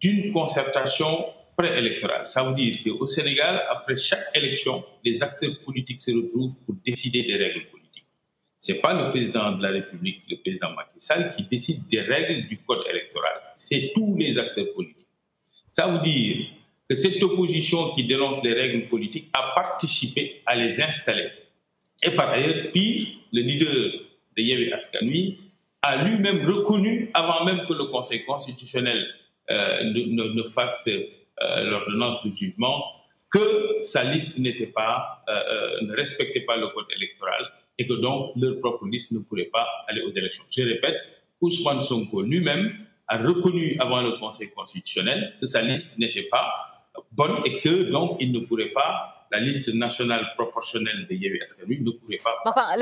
d'une 0.00 0.32
concertation 0.32 1.26
préélectorale. 1.58 2.26
Ça 2.26 2.44
veut 2.44 2.54
dire 2.54 2.78
qu'au 2.84 3.06
Sénégal, 3.08 3.64
après 3.68 3.96
chaque 3.96 4.28
élection, 4.32 4.84
les 5.04 5.20
acteurs 5.22 5.58
politiques 5.64 6.00
se 6.00 6.12
retrouvent 6.12 6.56
pour 6.64 6.76
décider 6.86 7.24
des 7.24 7.34
règles 7.36 7.66
politiques. 7.66 8.06
Ce 8.56 8.72
n'est 8.72 8.78
pas 8.78 8.94
le 8.94 9.10
président 9.10 9.52
de 9.56 9.62
la 9.62 9.70
République, 9.70 10.22
le 10.30 10.36
président 10.36 10.70
Macky 10.70 10.98
Sall, 11.00 11.34
qui 11.36 11.42
décide 11.44 11.88
des 11.88 12.00
règles 12.00 12.46
du 12.48 12.58
code 12.58 12.84
électoral. 12.88 13.34
C'est 13.54 13.90
tous 13.94 14.16
les 14.16 14.38
acteurs 14.38 14.72
politiques. 14.74 15.06
Ça 15.70 15.88
veut 15.88 16.00
dire 16.00 16.46
que 16.88 16.94
cette 16.94 17.22
opposition 17.22 17.90
qui 17.94 18.04
dénonce 18.04 18.42
les 18.44 18.52
règles 18.54 18.86
politiques 18.88 19.28
a 19.32 19.52
participé 19.54 20.40
à 20.46 20.54
les 20.56 20.80
installer. 20.80 21.28
Et 22.04 22.12
par 22.12 22.30
ailleurs, 22.30 22.70
pire, 22.72 23.08
le 23.32 23.42
leader 23.42 23.90
de 24.36 24.42
Yévi 24.42 24.72
Askanui 24.72 25.38
a 25.82 26.04
lui-même 26.04 26.46
reconnu, 26.46 27.10
avant 27.14 27.44
même 27.44 27.66
que 27.68 27.72
le 27.74 27.86
Conseil 27.86 28.24
constitutionnel 28.24 29.06
euh, 29.50 29.84
ne, 29.84 30.22
ne, 30.34 30.42
fasse 30.50 30.88
euh, 30.88 31.02
l'ordonnance 31.40 32.22
de 32.24 32.32
jugement, 32.32 32.84
que 33.30 33.82
sa 33.82 34.04
liste 34.04 34.38
n'était 34.38 34.66
pas, 34.66 35.22
euh, 35.28 35.80
ne 35.82 35.94
respectait 35.94 36.40
pas 36.40 36.56
le 36.56 36.68
code 36.68 36.86
électoral 36.96 37.44
et 37.78 37.86
que 37.86 37.92
donc 37.94 38.32
leur 38.36 38.58
propre 38.58 38.86
liste 38.86 39.12
ne 39.12 39.18
pourrait 39.20 39.50
pas 39.52 39.66
aller 39.86 40.02
aux 40.02 40.10
élections. 40.10 40.44
Je 40.50 40.62
répète, 40.62 40.96
Ousmane 41.40 41.80
Sonko 41.80 42.22
lui-même 42.22 42.72
a 43.06 43.18
reconnu 43.18 43.76
avant 43.78 44.02
le 44.02 44.12
Conseil 44.18 44.50
constitutionnel 44.50 45.34
que 45.40 45.46
sa 45.46 45.62
liste 45.62 45.98
n'était 45.98 46.24
pas 46.24 46.86
bonne 47.12 47.36
et 47.44 47.60
que 47.60 47.90
donc 47.90 48.16
il 48.20 48.32
ne 48.32 48.40
pourrait 48.40 48.70
pas 48.70 49.17
la 49.30 49.40
liste 49.40 49.72
nationale 49.74 50.26
proportionnelle 50.36 51.06
de 51.08 51.14
Yévi 51.14 51.40
Askanui 51.42 51.80
ne 51.80 51.90
pourrait 51.90 52.18
pas. 52.22 52.34
Enfin, 52.46 52.76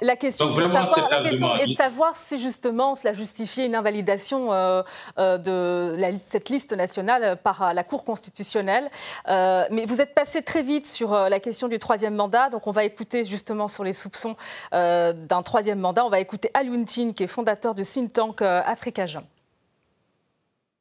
la, 0.00 0.16
question, 0.16 0.50
est 0.50 1.66
de 1.66 1.74
savoir, 1.74 2.16
si 2.16 2.38
justement 2.38 2.94
cela 2.94 3.12
justifiait 3.12 3.66
une 3.66 3.74
invalidation 3.74 4.52
euh, 4.52 4.82
euh, 5.18 5.38
de 5.38 6.18
cette 6.28 6.48
liste 6.48 6.72
nationale 6.72 7.38
par 7.42 7.74
la 7.74 7.84
Cour 7.84 8.04
constitutionnelle. 8.04 8.90
Euh, 9.28 9.64
mais 9.70 9.86
vous 9.86 10.00
êtes 10.00 10.14
passé 10.14 10.42
très 10.42 10.62
vite 10.62 10.86
sur 10.86 11.12
la 11.12 11.40
question 11.40 11.68
du 11.68 11.78
troisième 11.78 12.14
mandat, 12.14 12.50
donc 12.50 12.66
on 12.66 12.72
va 12.72 12.84
écouter 12.84 13.24
justement 13.24 13.68
sur 13.68 13.84
les 13.84 13.92
soupçons 13.92 14.36
d'un 14.72 15.42
troisième 15.44 15.80
mandat. 15.80 16.04
On 16.04 16.10
va 16.10 16.20
écouter 16.20 16.50
Aluntine, 16.54 17.14
qui 17.14 17.24
est 17.24 17.28
fondateur 17.28 17.74
du 17.74 17.82
think 17.82 18.12
tank 18.12 18.42
Africagen. 18.42 19.24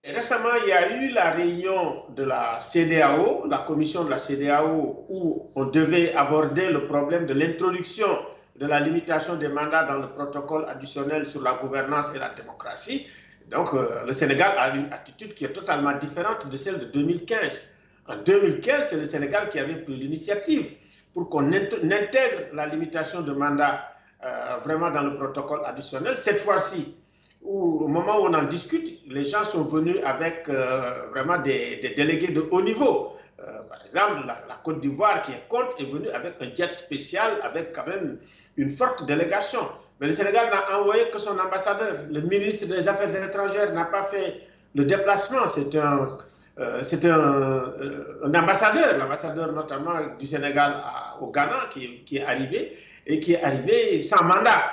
Récemment, 0.07 0.55
il 0.63 0.69
y 0.69 0.71
a 0.71 0.95
eu 0.95 1.09
la 1.09 1.31
réunion 1.31 2.03
de 2.15 2.23
la 2.23 2.59
CDAO, 2.61 3.45
la 3.49 3.57
commission 3.59 4.05
de 4.05 4.09
la 4.09 4.17
CDAO, 4.17 5.05
où 5.09 5.49
on 5.55 5.65
devait 5.65 6.13
aborder 6.13 6.69
le 6.69 6.87
problème 6.87 7.25
de 7.25 7.33
l'introduction 7.33 8.07
de 8.55 8.65
la 8.65 8.79
limitation 8.79 9.35
des 9.35 9.49
mandats 9.49 9.83
dans 9.83 9.97
le 9.97 10.07
protocole 10.07 10.63
additionnel 10.69 11.25
sur 11.25 11.41
la 11.41 11.53
gouvernance 11.55 12.15
et 12.15 12.19
la 12.19 12.29
démocratie. 12.29 13.05
Donc, 13.51 13.73
euh, 13.73 14.05
le 14.05 14.13
Sénégal 14.13 14.53
a 14.57 14.75
une 14.77 14.85
attitude 14.93 15.33
qui 15.33 15.43
est 15.43 15.51
totalement 15.51 15.91
différente 15.97 16.47
de 16.49 16.55
celle 16.55 16.79
de 16.79 16.85
2015. 16.85 17.61
En 18.07 18.15
2015, 18.15 18.87
c'est 18.89 18.97
le 18.97 19.05
Sénégal 19.05 19.49
qui 19.49 19.59
avait 19.59 19.75
pris 19.81 19.95
l'initiative 19.97 20.71
pour 21.13 21.29
qu'on 21.29 21.51
intègre 21.51 22.47
la 22.53 22.65
limitation 22.67 23.21
de 23.21 23.33
mandats 23.33 23.81
euh, 24.23 24.57
vraiment 24.63 24.89
dans 24.89 25.03
le 25.03 25.17
protocole 25.17 25.59
additionnel. 25.65 26.15
Cette 26.17 26.39
fois-ci, 26.39 26.95
au 27.43 27.87
moment 27.87 28.19
où 28.21 28.27
on 28.27 28.33
en 28.33 28.43
discute, 28.43 28.99
les 29.07 29.23
gens 29.23 29.43
sont 29.43 29.63
venus 29.63 29.97
avec 30.03 30.49
euh, 30.49 31.07
vraiment 31.11 31.37
des, 31.39 31.93
délégués 31.95 32.33
de 32.33 32.45
haut 32.51 32.61
niveau. 32.61 33.13
Euh, 33.39 33.59
par 33.69 33.85
exemple, 33.85 34.27
la, 34.27 34.35
Côte 34.63 34.81
d'Ivoire, 34.81 35.21
qui 35.21 35.31
est 35.31 35.47
contre, 35.47 35.75
est 35.79 35.85
venue 35.85 36.09
avec 36.09 36.33
un 36.41 36.53
jet 36.53 36.69
spécial, 36.69 37.31
avec 37.43 37.73
quand 37.73 37.87
même 37.87 38.17
une 38.57 38.69
forte 38.69 39.05
délégation. 39.05 39.61
Mais 39.99 40.07
le 40.07 40.13
Sénégal 40.13 40.49
n'a 40.51 40.79
envoyé 40.79 41.09
que 41.09 41.19
son 41.19 41.37
ambassadeur. 41.39 41.99
Le 42.11 42.21
ministre 42.21 42.67
des 42.67 42.87
Affaires 42.87 43.15
étrangères 43.23 43.73
n'a 43.73 43.85
pas 43.85 44.03
fait 44.03 44.41
le 44.75 44.83
déplacement. 44.85 45.47
C'est 45.47 45.73
un, 45.77 46.17
euh, 46.59 46.79
c'est 46.83 47.05
un, 47.05 48.33
ambassadeur, 48.33 48.97
l'ambassadeur 48.97 49.53
notamment 49.53 49.93
du 50.19 50.27
Sénégal 50.27 50.83
au 51.21 51.27
Ghana, 51.27 51.69
qui, 51.71 52.03
qui 52.03 52.17
est 52.17 52.25
arrivé 52.25 52.77
et 53.05 53.19
qui 53.19 53.33
est 53.33 53.43
arrivé 53.43 54.01
sans 54.01 54.23
mandat. 54.23 54.63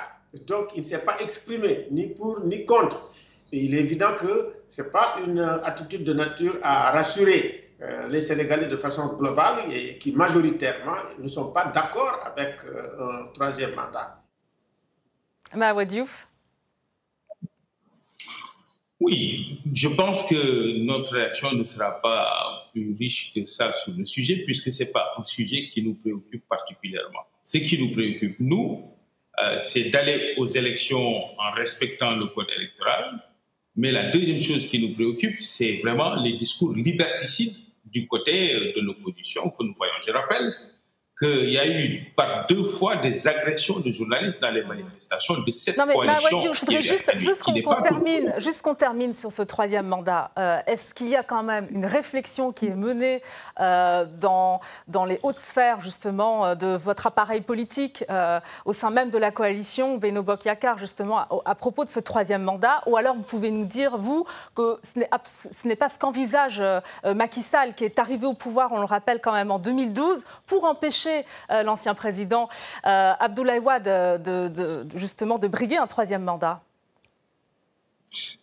Donc, 0.45 0.69
il 0.75 0.79
ne 0.79 0.83
s'est 0.83 1.03
pas 1.05 1.17
exprimé 1.19 1.87
ni 1.91 2.07
pour 2.07 2.41
ni 2.45 2.65
contre. 2.65 3.09
Et 3.51 3.59
il 3.65 3.75
est 3.75 3.79
évident 3.79 4.15
que 4.19 4.53
ce 4.69 4.81
n'est 4.81 4.89
pas 4.89 5.17
une 5.25 5.39
attitude 5.39 6.03
de 6.03 6.13
nature 6.13 6.55
à 6.61 6.91
rassurer 6.91 7.65
euh, 7.81 8.07
les 8.07 8.21
Sénégalais 8.21 8.67
de 8.67 8.77
façon 8.77 9.15
globale 9.17 9.71
et 9.71 9.97
qui 9.97 10.13
majoritairement 10.13 10.95
ne 11.19 11.27
sont 11.27 11.51
pas 11.51 11.65
d'accord 11.65 12.19
avec 12.23 12.55
euh, 12.65 13.23
un 13.23 13.25
troisième 13.33 13.75
mandat. 13.75 14.21
Mawadiouf 15.53 16.27
Oui, 18.99 19.59
je 19.73 19.89
pense 19.89 20.23
que 20.23 20.83
notre 20.85 21.13
réaction 21.15 21.51
ne 21.51 21.63
sera 21.65 22.01
pas 22.01 22.69
plus 22.71 22.95
riche 22.97 23.33
que 23.35 23.43
ça 23.45 23.71
sur 23.73 23.93
le 23.93 24.05
sujet, 24.05 24.37
puisque 24.45 24.71
ce 24.71 24.83
n'est 24.83 24.89
pas 24.89 25.13
un 25.17 25.23
sujet 25.25 25.69
qui 25.73 25.83
nous 25.83 25.95
préoccupe 25.95 26.47
particulièrement. 26.47 27.25
Ce 27.41 27.57
qui 27.57 27.77
nous 27.77 27.91
préoccupe, 27.91 28.37
nous, 28.39 28.89
euh, 29.43 29.57
c'est 29.57 29.89
d'aller 29.89 30.33
aux 30.37 30.45
élections 30.45 31.39
en 31.39 31.51
respectant 31.55 32.15
le 32.15 32.27
code 32.27 32.47
électoral. 32.57 33.19
Mais 33.75 33.91
la 33.91 34.09
deuxième 34.09 34.39
chose 34.39 34.67
qui 34.67 34.79
nous 34.79 34.93
préoccupe, 34.93 35.41
c'est 35.41 35.79
vraiment 35.83 36.15
les 36.15 36.33
discours 36.33 36.73
liberticides 36.73 37.55
du 37.85 38.07
côté 38.07 38.73
de 38.75 38.81
l'opposition 38.81 39.49
que 39.49 39.63
nous 39.63 39.73
voyons. 39.75 39.93
Je 40.05 40.11
rappelle 40.11 40.53
qu'il 41.17 41.49
y 41.49 41.57
a 41.57 41.65
eu 41.65 42.11
par 42.17 42.45
deux 42.47 42.65
fois 42.65 42.97
des 42.97 43.27
agressions 43.27 43.79
de 43.79 43.89
journalistes 43.89 44.41
dans 44.41 44.51
les 44.51 44.63
manifestations 44.63 45.35
de 45.35 45.51
cette 45.51 45.77
non 45.77 45.85
mais, 45.85 45.93
coalition. 45.93 46.53
je 46.53 46.59
voudrais 46.59 46.81
juste, 46.81 47.17
juste 47.17 47.41
qu'on 47.41 47.53
termine, 47.81 48.33
juste 48.37 48.61
qu'on 48.61 48.75
termine 48.75 49.13
sur 49.13 49.31
ce 49.31 49.41
troisième 49.41 49.87
mandat. 49.87 50.31
Euh, 50.37 50.59
est-ce 50.67 50.93
qu'il 50.93 51.07
y 51.07 51.15
a 51.15 51.23
quand 51.23 51.43
même 51.43 51.67
une 51.71 51.85
réflexion 51.85 52.51
qui 52.51 52.65
est 52.67 52.75
menée 52.75 53.21
euh, 53.61 54.05
dans, 54.19 54.59
dans 54.89 55.05
les 55.05 55.19
hautes 55.23 55.39
sphères 55.39 55.79
justement 55.79 56.47
euh, 56.47 56.55
de 56.55 56.75
votre 56.75 57.07
appareil 57.07 57.41
politique 57.41 58.03
au 58.65 58.73
sein 58.73 58.89
même 58.89 59.09
de 59.09 59.17
la 59.17 59.31
coalition 59.31 59.97
Beno 59.97 60.21
Bok-Yakar 60.21 60.77
justement 60.77 61.19
à, 61.19 61.29
à, 61.45 61.55
propos 61.55 61.85
de 61.85 61.89
ce 61.89 62.01
troisième 62.01 62.43
mandat? 62.43 62.81
Ou 62.87 62.97
alors 62.97 63.15
vous 63.15 63.23
pouvez 63.23 63.51
nous 63.51 63.65
dire, 63.65 63.97
vous, 63.97 64.25
que 64.53 64.77
ce 64.83 65.67
n'est 65.67 65.75
pas 65.75 65.89
ce 65.89 65.97
qu'envisage 65.97 66.61
Macky 67.05 67.41
Sall 67.41 67.73
qui 67.73 67.85
est 67.85 67.99
arrivé 67.99 68.27
au 68.27 68.33
pouvoir, 68.33 68.73
on 68.73 68.79
le 68.79 68.85
rappelle 68.85 69.21
quand 69.21 69.31
même 69.31 69.51
en 69.51 69.59
2012, 69.59 70.25
pour 70.45 70.65
empêcher 70.65 71.04
euh, 71.07 71.63
l'ancien 71.63 71.93
président 71.95 72.49
euh, 72.85 73.13
Abdoulaye 73.19 73.59
Wade 73.59 73.83
de, 74.23 74.87
justement 74.95 75.37
de 75.37 75.47
briguer 75.47 75.77
un 75.77 75.87
troisième 75.87 76.23
mandat 76.23 76.61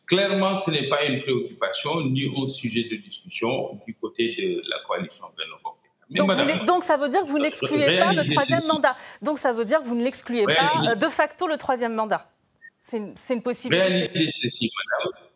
Clairement, 0.06 0.54
ce 0.54 0.70
n'est 0.70 0.88
pas 0.88 1.04
une 1.04 1.22
préoccupation 1.22 2.02
ni 2.02 2.30
un 2.36 2.46
sujet 2.46 2.84
de 2.90 2.96
discussion 2.96 3.80
du 3.86 3.94
côté 3.94 4.34
de 4.36 4.62
la 4.68 4.76
coalition 4.86 5.26
donc, 6.12 6.66
donc, 6.66 6.84
ça 6.84 6.96
veut 6.96 7.08
dire 7.08 7.22
que 7.22 7.28
vous 7.28 7.38
n'excluez 7.38 7.98
pas 7.98 8.12
le 8.12 8.34
troisième 8.34 8.66
mandat. 8.68 8.96
Donc 9.22 9.38
ça 9.38 9.52
veut 9.52 9.64
dire 9.64 9.80
que 9.80 9.86
vous 9.86 9.94
ne 9.94 10.04
l'excluez 10.04 10.44
pas 10.44 10.74
euh, 10.84 10.94
de 10.94 11.08
facto 11.08 11.46
le 11.46 11.56
troisième 11.56 11.94
mandat. 11.94 12.28
C'est 12.82 12.98
une, 12.98 13.14
une, 13.30 13.42
possibilité. 13.42 13.86
Réalisez 13.86 14.30
ceci, 14.30 14.70
madame. 14.76 15.28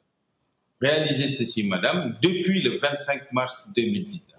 Réalisez 0.81 1.29
ceci, 1.29 1.65
madame. 1.65 2.19
Depuis 2.23 2.61
le 2.61 2.79
25 2.79 3.33
mars 3.33 3.73
2019, 3.75 4.36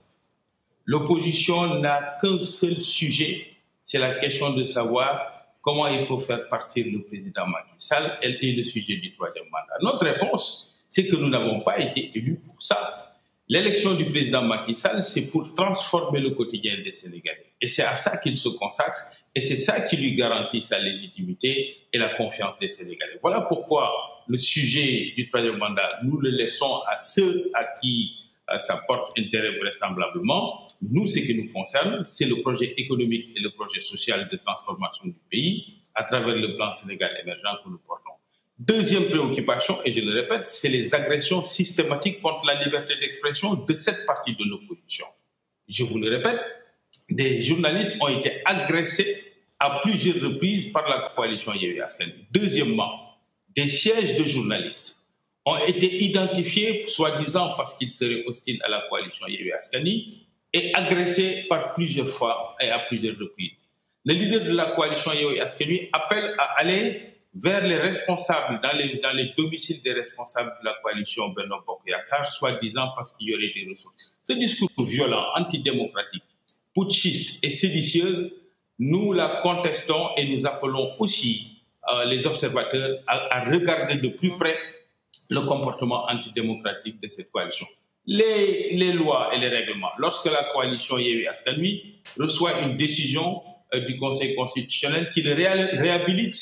L'opposition 0.88 1.82
n'a 1.82 2.16
qu'un 2.22 2.40
seul 2.40 2.82
sujet, 2.82 3.46
c'est 3.84 4.00
la 4.00 4.16
question 4.20 4.52
de 4.54 4.64
savoir 4.64 5.34
comment 5.62 5.86
il 5.88 6.06
faut 6.06 6.18
faire 6.18 6.48
partir 6.48 6.86
le 6.90 7.04
président 7.04 7.46
Macky 7.46 7.74
Sall 7.76 8.18
et 8.22 8.54
le 8.54 8.64
sujet 8.64 8.96
du 8.96 9.12
troisième 9.12 9.44
mandat. 9.52 9.76
Notre 9.82 10.06
réponse, 10.06 10.74
c'est 10.88 11.10
que 11.10 11.18
nous 11.18 11.28
n'avons 11.28 11.60
pas 11.60 11.78
été 11.78 12.10
élus 12.18 12.40
pour 12.46 12.62
ça. 12.62 13.16
L'élection 13.50 13.96
du 13.96 14.06
président 14.06 14.42
Macky 14.42 14.74
Sall, 14.76 15.04
c'est 15.04 15.28
pour 15.30 15.54
transformer 15.54 16.22
le 16.22 16.30
quotidien 16.32 16.76
des 16.82 16.94
Sénégalais. 16.94 17.52
Et 17.62 17.68
c'est 17.68 17.84
à 17.84 17.96
ça 17.96 18.18
qu'il 18.20 18.38
se 18.38 18.48
consacre 18.48 19.08
et 19.36 19.42
c'est 19.42 19.58
ça 19.58 19.82
qui 19.82 19.98
lui 19.98 20.16
garantit 20.16 20.62
sa 20.62 20.80
légitimité 20.80 21.76
et 21.92 21.98
la 21.98 22.16
confiance 22.16 22.58
des 22.60 22.70
Sénégalais. 22.70 23.20
Voilà 23.22 23.42
pourquoi 23.42 23.92
le 24.26 24.38
sujet 24.38 25.12
du 25.18 25.28
troisième 25.28 25.58
mandat, 25.58 26.00
nous 26.04 26.18
le 26.18 26.30
laissons 26.30 26.80
à 26.90 26.98
ceux 26.98 27.50
à 27.54 27.66
qui 27.82 28.27
ça 28.60 28.82
porte 28.88 29.18
intérêt 29.20 29.58
vraisemblablement. 29.60 30.68
Nous, 30.82 31.06
ce 31.06 31.20
qui 31.20 31.36
nous 31.36 31.52
concerne, 31.52 32.04
c'est 32.04 32.26
le 32.26 32.42
projet 32.42 32.74
économique 32.78 33.36
et 33.36 33.42
le 33.42 33.52
projet 33.52 33.82
social 33.82 34.30
de 34.32 34.38
transformation 34.38 35.06
du 35.06 35.16
pays 35.30 35.82
à 35.96 36.04
travers 36.04 36.36
le 36.36 36.56
plan 36.56 36.72
Sénégal 36.72 37.12
émergent 37.22 37.42
que 37.64 37.70
nous 37.70 37.80
portons. 37.80 38.12
Deuxième 38.60 39.06
préoccupation, 39.10 39.78
et 39.86 39.92
je 39.92 40.00
le 40.00 40.14
répète, 40.14 40.48
c'est 40.48 40.70
les 40.70 40.96
agressions 40.96 41.44
systématiques 41.44 42.22
contre 42.22 42.46
la 42.46 42.56
liberté 42.56 42.96
d'expression 43.00 43.54
de 43.54 43.74
cette 43.76 44.06
partie 44.06 44.36
de 44.36 44.44
l'opposition. 44.46 45.06
Je 45.68 45.84
vous 45.84 46.00
le 46.00 46.10
répète, 46.10 46.40
des 47.10 47.42
journalistes 47.42 47.98
ont 48.02 48.08
été 48.08 48.42
agressés 48.46 49.24
à 49.60 49.80
plusieurs 49.82 50.22
reprises 50.24 50.72
par 50.72 50.88
la 50.88 51.12
coalition 51.16 51.54
Yewi 51.54 51.80
Deuxièmement, 52.32 53.18
des 53.56 53.68
sièges 53.68 54.16
de 54.16 54.24
journalistes 54.24 54.98
ont 55.48 55.66
été 55.66 56.04
identifiés, 56.04 56.84
soi-disant 56.84 57.54
parce 57.56 57.78
qu'ils 57.78 57.90
seraient 57.90 58.26
hostiles 58.26 58.60
à 58.66 58.70
la 58.70 58.84
coalition 58.90 59.26
Yewi 59.28 59.54
Askani, 59.54 60.28
et 60.52 60.74
agressés 60.76 61.46
par 61.48 61.74
plusieurs 61.74 62.10
fois 62.10 62.54
et 62.60 62.70
à 62.70 62.80
plusieurs 62.80 63.18
reprises. 63.18 63.66
Le 64.04 64.14
leader 64.14 64.44
de 64.44 64.52
la 64.52 64.72
coalition 64.72 65.14
Yewi 65.14 65.40
Askani 65.40 65.88
appelle 65.94 66.36
à 66.38 66.60
aller 66.60 67.02
vers 67.34 67.66
les 67.66 67.78
responsables, 67.78 68.60
dans 68.62 68.76
les, 68.76 69.00
dans 69.00 69.14
les 69.14 69.32
domiciles 69.38 69.82
des 69.84 69.94
responsables 69.94 70.52
de 70.60 70.66
la 70.66 70.76
coalition 70.84 71.30
Benoît 71.30 71.64
Bokyakar, 71.66 72.26
soi-disant 72.26 72.90
parce 72.94 73.14
qu'il 73.16 73.30
y 73.30 73.34
aurait 73.34 73.54
des 73.56 73.70
ressources. 73.70 73.96
Ce 74.24 74.34
discours 74.34 74.70
violent, 74.80 75.24
antidémocratique, 75.36 76.24
putschiste 76.76 77.40
et 77.42 77.50
séditieuse, 77.50 78.34
nous 78.80 79.14
la 79.14 79.40
contestons 79.42 80.10
et 80.18 80.28
nous 80.28 80.46
appelons 80.46 80.92
aussi 81.00 81.64
euh, 81.94 82.04
les 82.04 82.28
observateurs 82.28 83.00
à, 83.08 83.46
regarder 83.46 83.96
de 83.96 84.10
plus 84.10 84.36
près 84.38 84.58
le 85.30 85.42
comportement 85.42 86.06
antidémocratique 86.10 87.02
de 87.02 87.08
cette 87.08 87.32
coalition. 87.32 87.68
Les, 88.06 88.94
lois 88.94 89.32
et 89.34 89.40
les 89.40 89.50
règlements, 89.50 89.92
lorsque 89.98 90.26
la 90.26 90.46
coalition 90.54 90.98
Yewi 90.98 91.28
Askanui 91.28 92.00
reçoit 92.18 92.62
une 92.62 92.78
décision 92.78 93.42
euh, 93.74 93.82
du 93.82 93.98
Conseil 93.98 94.34
constitutionnel 94.34 95.10
qui 95.10 95.22
le 95.22 95.34
réhabilite 95.34 96.38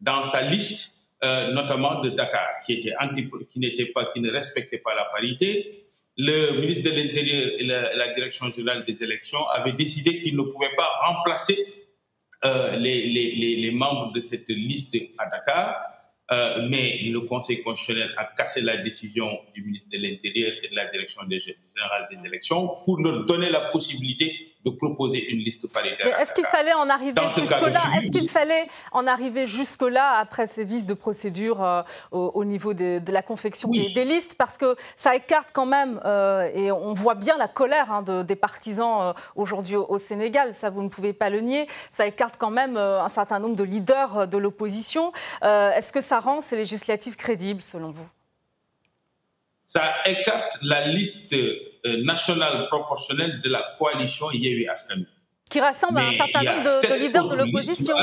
dans 0.00 0.22
sa 0.22 0.42
liste, 0.48 0.94
euh, 1.24 1.50
notamment 1.52 2.00
de 2.00 2.10
Dakar, 2.10 2.46
qui 2.64 2.74
était 2.74 2.94
anti, 3.00 3.28
qui 3.48 3.58
n'était 3.58 3.86
pas, 3.86 4.06
qui 4.06 4.20
ne 4.20 4.30
respectait 4.30 4.78
pas 4.78 4.94
la 4.94 5.04
parité. 5.06 5.84
Le 6.16 6.60
ministre 6.60 6.90
de 6.90 6.94
l'Intérieur 6.94 7.50
et 7.58 7.64
la, 7.64 8.12
direction 8.14 8.48
générale 8.50 8.84
des 8.84 9.02
élections 9.02 9.44
avaient 9.48 9.72
décidé 9.72 10.20
qu'ils 10.20 10.36
ne 10.36 10.42
pouvaient 10.42 10.74
pas 10.76 10.88
remplacer 11.06 11.56
euh, 12.44 12.76
les, 12.76 13.70
membres 13.72 14.12
de 14.12 14.20
cette 14.20 14.48
liste 14.48 14.96
à 15.18 15.26
Dakar. 15.28 15.74
Euh, 16.32 16.68
mais 16.68 17.00
le 17.02 17.22
Conseil 17.22 17.60
constitutionnel 17.60 18.14
a 18.16 18.24
cassé 18.24 18.60
la 18.60 18.76
décision 18.76 19.40
du 19.52 19.64
ministre 19.64 19.88
de 19.92 19.98
l'Intérieur 19.98 20.52
et 20.62 20.68
de 20.68 20.76
la 20.76 20.86
direction 20.86 21.22
générale 21.28 22.08
des 22.08 22.24
élections 22.24 22.68
pour 22.84 23.00
leur 23.00 23.24
donner 23.26 23.50
la 23.50 23.62
possibilité 23.72 24.49
de 24.64 24.70
proposer 24.70 25.30
une 25.30 25.38
liste 25.38 25.66
paritaire. 25.72 26.20
Est-ce 26.20 26.34
qu'il 26.34 26.44
fallait 26.44 26.74
en 26.74 26.88
arriver 26.90 27.22
jusque-là 27.28 27.80
Est-ce 27.96 28.10
qu'il 28.10 28.28
fallait 28.28 28.66
en 28.92 29.06
arriver 29.06 29.46
jusque-là 29.46 30.18
après 30.18 30.46
ces 30.46 30.64
vices 30.64 30.84
de 30.84 30.94
procédure 30.94 31.64
euh, 31.64 31.82
au, 32.10 32.44
niveau 32.44 32.74
de, 32.74 33.00
la 33.10 33.22
confection 33.22 33.70
des, 33.70 34.04
listes 34.04 34.34
Parce 34.34 34.58
que 34.58 34.76
ça 34.96 35.14
écarte 35.14 35.50
quand 35.52 35.66
même, 35.66 36.00
euh, 36.04 36.50
et 36.54 36.70
on 36.70 36.92
voit 36.92 37.14
bien 37.14 37.38
la 37.38 37.48
colère 37.48 37.90
hein, 37.90 38.02
des 38.02 38.36
partisans 38.36 39.00
euh, 39.00 39.12
aujourd'hui 39.34 39.76
au, 39.76 39.98
Sénégal, 39.98 40.54
ça 40.54 40.70
vous 40.70 40.82
ne 40.82 40.88
pouvez 40.88 41.12
pas 41.12 41.30
le 41.30 41.40
nier, 41.40 41.66
ça 41.92 42.06
écarte 42.06 42.36
quand 42.38 42.50
même 42.50 42.76
un 42.76 43.08
certain 43.08 43.38
nombre 43.38 43.56
de 43.56 43.64
leaders 43.64 44.26
de 44.26 44.38
l'opposition. 44.38 45.12
Est-ce 45.42 45.92
que 45.92 46.00
ça 46.00 46.18
rend 46.18 46.40
ces 46.40 46.56
législatives 46.56 47.16
crédibles 47.16 47.62
selon 47.62 47.90
vous? 47.90 48.06
Ça 49.70 49.94
écarte 50.04 50.58
la 50.62 50.88
liste 50.88 51.32
euh, 51.32 52.02
nationale 52.02 52.66
proportionnelle 52.66 53.40
de 53.40 53.48
la 53.48 53.76
coalition 53.78 54.28
Yewi 54.32 54.66
Askami. 54.66 55.06
Qui 55.48 55.60
rassemble 55.60 56.00
un 56.00 56.10
certain 56.10 56.42
nombre 56.42 56.64
de, 56.64 56.94
leaders 56.98 57.28
de 57.28 57.36
l'opposition. 57.36 57.94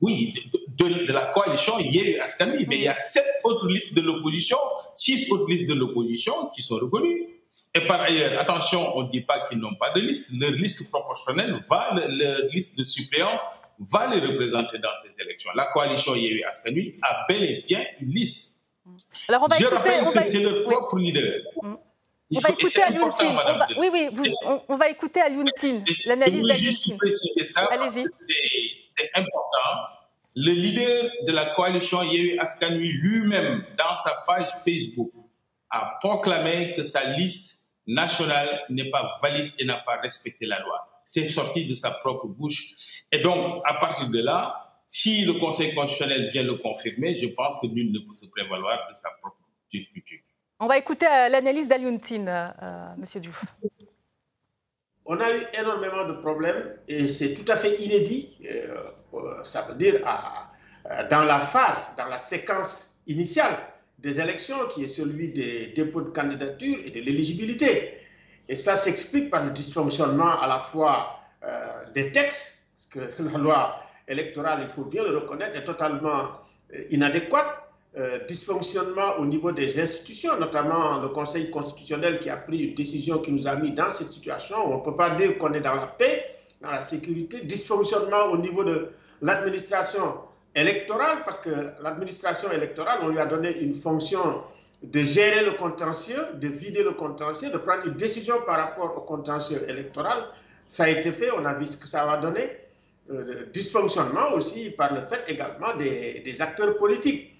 Oui, 0.00 0.34
de, 0.68 1.12
la 1.12 1.26
coalition 1.26 1.80
Yewi 1.80 2.16
Askami. 2.20 2.64
Mais 2.68 2.76
il 2.76 2.82
y 2.82 2.88
a 2.88 2.94
sept 2.94 3.24
autres 3.42 3.66
listes 3.66 3.92
de 3.92 4.00
l'opposition, 4.00 4.56
six 4.94 5.32
autres 5.32 5.50
listes 5.50 5.68
de 5.68 5.74
l'opposition 5.74 6.46
qui 6.54 6.62
sont 6.62 6.76
reconnues. 6.76 7.26
Et 7.74 7.80
par 7.80 8.00
ailleurs, 8.02 8.40
attention, 8.40 8.96
on 8.96 9.02
ne 9.02 9.10
dit 9.10 9.22
pas 9.22 9.48
qu'ils 9.48 9.58
n'ont 9.58 9.74
pas 9.74 9.90
de 9.90 10.00
liste. 10.00 10.30
Leur 10.38 10.52
liste 10.52 10.88
proportionnelle 10.90 11.64
va, 11.68 11.90
leur 12.08 12.42
liste 12.52 12.78
de 12.78 12.84
suppléants 12.84 13.40
va 13.90 14.06
les 14.14 14.20
représenter 14.20 14.78
dans 14.78 14.94
ces 14.94 15.10
élections. 15.20 15.50
La 15.56 15.66
coalition 15.66 16.14
Yewi 16.14 16.44
Askami 16.44 16.94
a 17.02 17.26
bel 17.28 17.42
et 17.42 17.64
bien 17.66 17.84
une 18.00 18.12
liste 18.12 18.57
alors 19.28 19.42
on 19.42 19.46
va 19.46 19.56
Je 19.56 19.62
écouter, 19.64 19.76
rappelle 19.76 20.12
que 20.12 20.22
c'est 20.22 20.40
leur 20.40 20.64
propre 20.64 20.98
leader. 20.98 21.34
Mm. 21.62 21.74
On 22.30 22.40
va, 22.40 22.50
écouter 22.50 22.82
Alioune 22.82 23.10
Oui, 23.78 23.88
oui, 23.90 24.34
on, 24.68 24.76
va 24.76 24.90
écouter 24.90 25.20
Alioune 25.20 25.48
l'analyse 26.06 26.42
d'Alioune 26.42 26.54
juste 26.56 26.98
préciser 26.98 27.46
ça? 27.46 27.64
Allez-y. 27.72 28.04
C'est 28.84 29.10
important. 29.14 29.48
Le 30.36 30.52
leader 30.52 31.10
de 31.26 31.32
la 31.32 31.46
coalition 31.46 32.02
Yehu 32.02 32.38
Askanui 32.38 32.92
lui-même, 32.92 33.64
dans 33.78 33.96
sa 33.96 34.24
page 34.26 34.50
Facebook, 34.62 35.10
a 35.70 35.96
proclamé 36.00 36.74
que 36.76 36.84
sa 36.84 37.12
liste 37.12 37.58
nationale 37.86 38.62
n'est 38.68 38.90
pas 38.90 39.18
valide 39.22 39.52
et 39.58 39.64
n'a 39.64 39.78
pas 39.78 39.96
respecté 39.96 40.44
la 40.44 40.60
loi. 40.60 40.86
C'est 41.04 41.28
sorti 41.28 41.66
de 41.66 41.74
sa 41.74 41.92
propre 41.92 42.26
bouche. 42.26 42.74
Et 43.10 43.20
donc, 43.20 43.62
à 43.64 43.74
partir 43.74 44.10
de 44.10 44.20
là, 44.20 44.67
si 44.88 45.26
le 45.26 45.34
Conseil 45.34 45.74
constitutionnel 45.74 46.30
vient 46.32 46.42
le 46.42 46.54
confirmer, 46.56 47.14
je 47.14 47.28
pense 47.28 47.58
que 47.60 47.66
nul 47.66 47.92
ne 47.92 47.98
peut 47.98 48.14
se 48.14 48.24
prévaloir 48.26 48.88
de 48.88 48.94
sa 48.94 49.10
propre 49.20 49.36
culture. 49.70 50.18
On 50.58 50.66
va 50.66 50.78
écouter 50.78 51.06
euh, 51.06 51.28
l'analyse 51.28 51.68
d'Aliontine, 51.68 52.26
euh, 52.26 52.48
euh, 52.62 52.88
Monsieur 52.96 53.20
Diouf. 53.20 53.44
On 55.04 55.20
a 55.20 55.30
eu 55.30 55.42
énormément 55.60 56.08
de 56.08 56.14
problèmes 56.14 56.78
et 56.88 57.06
c'est 57.06 57.34
tout 57.34 57.50
à 57.52 57.56
fait 57.56 57.76
inédit. 57.82 58.34
ça 59.44 59.62
veut 59.62 59.74
dire 59.74 60.00
dans 61.10 61.24
la 61.24 61.40
phase, 61.40 61.94
dans 61.96 62.06
la 62.06 62.18
séquence 62.18 63.00
initiale 63.06 63.56
des 63.98 64.20
élections, 64.20 64.68
qui 64.74 64.84
est 64.84 64.88
celui 64.88 65.28
des 65.28 65.68
dépôts 65.68 66.02
de 66.02 66.10
candidature 66.10 66.78
et 66.84 66.90
de 66.90 67.00
l'éligibilité. 67.00 67.94
Et 68.48 68.56
cela 68.56 68.76
s'explique 68.76 69.30
par 69.30 69.44
le 69.44 69.50
dysfonctionnement 69.50 70.40
à 70.40 70.46
la 70.46 70.58
fois 70.58 71.20
des 71.94 72.12
textes, 72.12 72.60
parce 72.76 73.08
que 73.16 73.22
la 73.32 73.38
loi 73.38 73.82
électorale, 74.08 74.60
il 74.62 74.70
faut 74.70 74.84
bien 74.84 75.04
le 75.04 75.18
reconnaître, 75.18 75.56
est 75.56 75.64
totalement 75.64 76.22
euh, 76.74 76.84
inadéquate. 76.90 77.64
Euh, 77.96 78.18
dysfonctionnement 78.28 79.16
au 79.18 79.24
niveau 79.24 79.50
des 79.50 79.80
institutions, 79.80 80.38
notamment 80.38 81.00
le 81.00 81.08
Conseil 81.08 81.50
constitutionnel 81.50 82.18
qui 82.18 82.28
a 82.28 82.36
pris 82.36 82.58
une 82.58 82.74
décision 82.74 83.18
qui 83.18 83.32
nous 83.32 83.48
a 83.48 83.56
mis 83.56 83.72
dans 83.72 83.88
cette 83.88 84.12
situation. 84.12 84.56
On 84.66 84.78
ne 84.78 84.84
peut 84.84 84.94
pas 84.94 85.16
dire 85.16 85.38
qu'on 85.38 85.52
est 85.54 85.62
dans 85.62 85.74
la 85.74 85.86
paix, 85.86 86.26
dans 86.60 86.70
la 86.70 86.82
sécurité. 86.82 87.40
Dysfonctionnement 87.40 88.26
au 88.30 88.36
niveau 88.36 88.62
de 88.62 88.90
l'administration 89.22 90.18
électorale, 90.54 91.22
parce 91.24 91.38
que 91.38 91.50
l'administration 91.82 92.52
électorale, 92.52 93.00
on 93.02 93.08
lui 93.08 93.18
a 93.18 93.26
donné 93.26 93.56
une 93.58 93.74
fonction 93.74 94.42
de 94.82 95.02
gérer 95.02 95.44
le 95.44 95.52
contentieux, 95.52 96.24
de 96.34 96.48
vider 96.48 96.82
le 96.82 96.92
contentieux, 96.92 97.50
de 97.50 97.58
prendre 97.58 97.86
une 97.86 97.94
décision 97.94 98.36
par 98.46 98.58
rapport 98.58 98.96
au 98.96 99.00
contentieux 99.00 99.64
électoral. 99.68 100.18
Ça 100.66 100.84
a 100.84 100.88
été 100.88 101.10
fait, 101.10 101.30
on 101.32 101.44
a 101.44 101.54
vu 101.54 101.66
ce 101.66 101.76
que 101.76 101.88
ça 101.88 102.04
va 102.04 102.18
donner. 102.18 102.50
Euh, 103.10 103.46
dysfonctionnement 103.54 104.34
aussi 104.34 104.68
par 104.70 104.92
le 104.92 105.06
fait 105.06 105.24
également 105.28 105.74
des, 105.78 106.42
acteurs 106.42 106.76
politiques. 106.76 107.34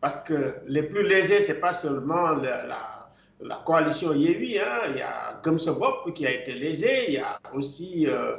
Parce 0.00 0.22
que 0.24 0.54
les 0.66 0.82
plus 0.82 1.06
lésés, 1.06 1.42
ce 1.42 1.52
n'est 1.52 1.60
pas 1.60 1.74
seulement 1.74 2.30
la, 2.32 3.58
coalition 3.66 4.14
Yewi, 4.14 4.58
hein. 4.58 4.80
il 4.88 4.96
y 4.96 5.02
a 5.02 5.38
Gumsobop 5.44 6.10
qui 6.14 6.26
a 6.26 6.32
été 6.32 6.54
lésé, 6.54 7.04
il 7.08 7.14
y 7.14 7.18
a 7.18 7.38
aussi 7.52 8.06
euh, 8.06 8.36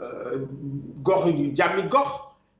euh, 0.00 0.38
Gor, 1.04 1.30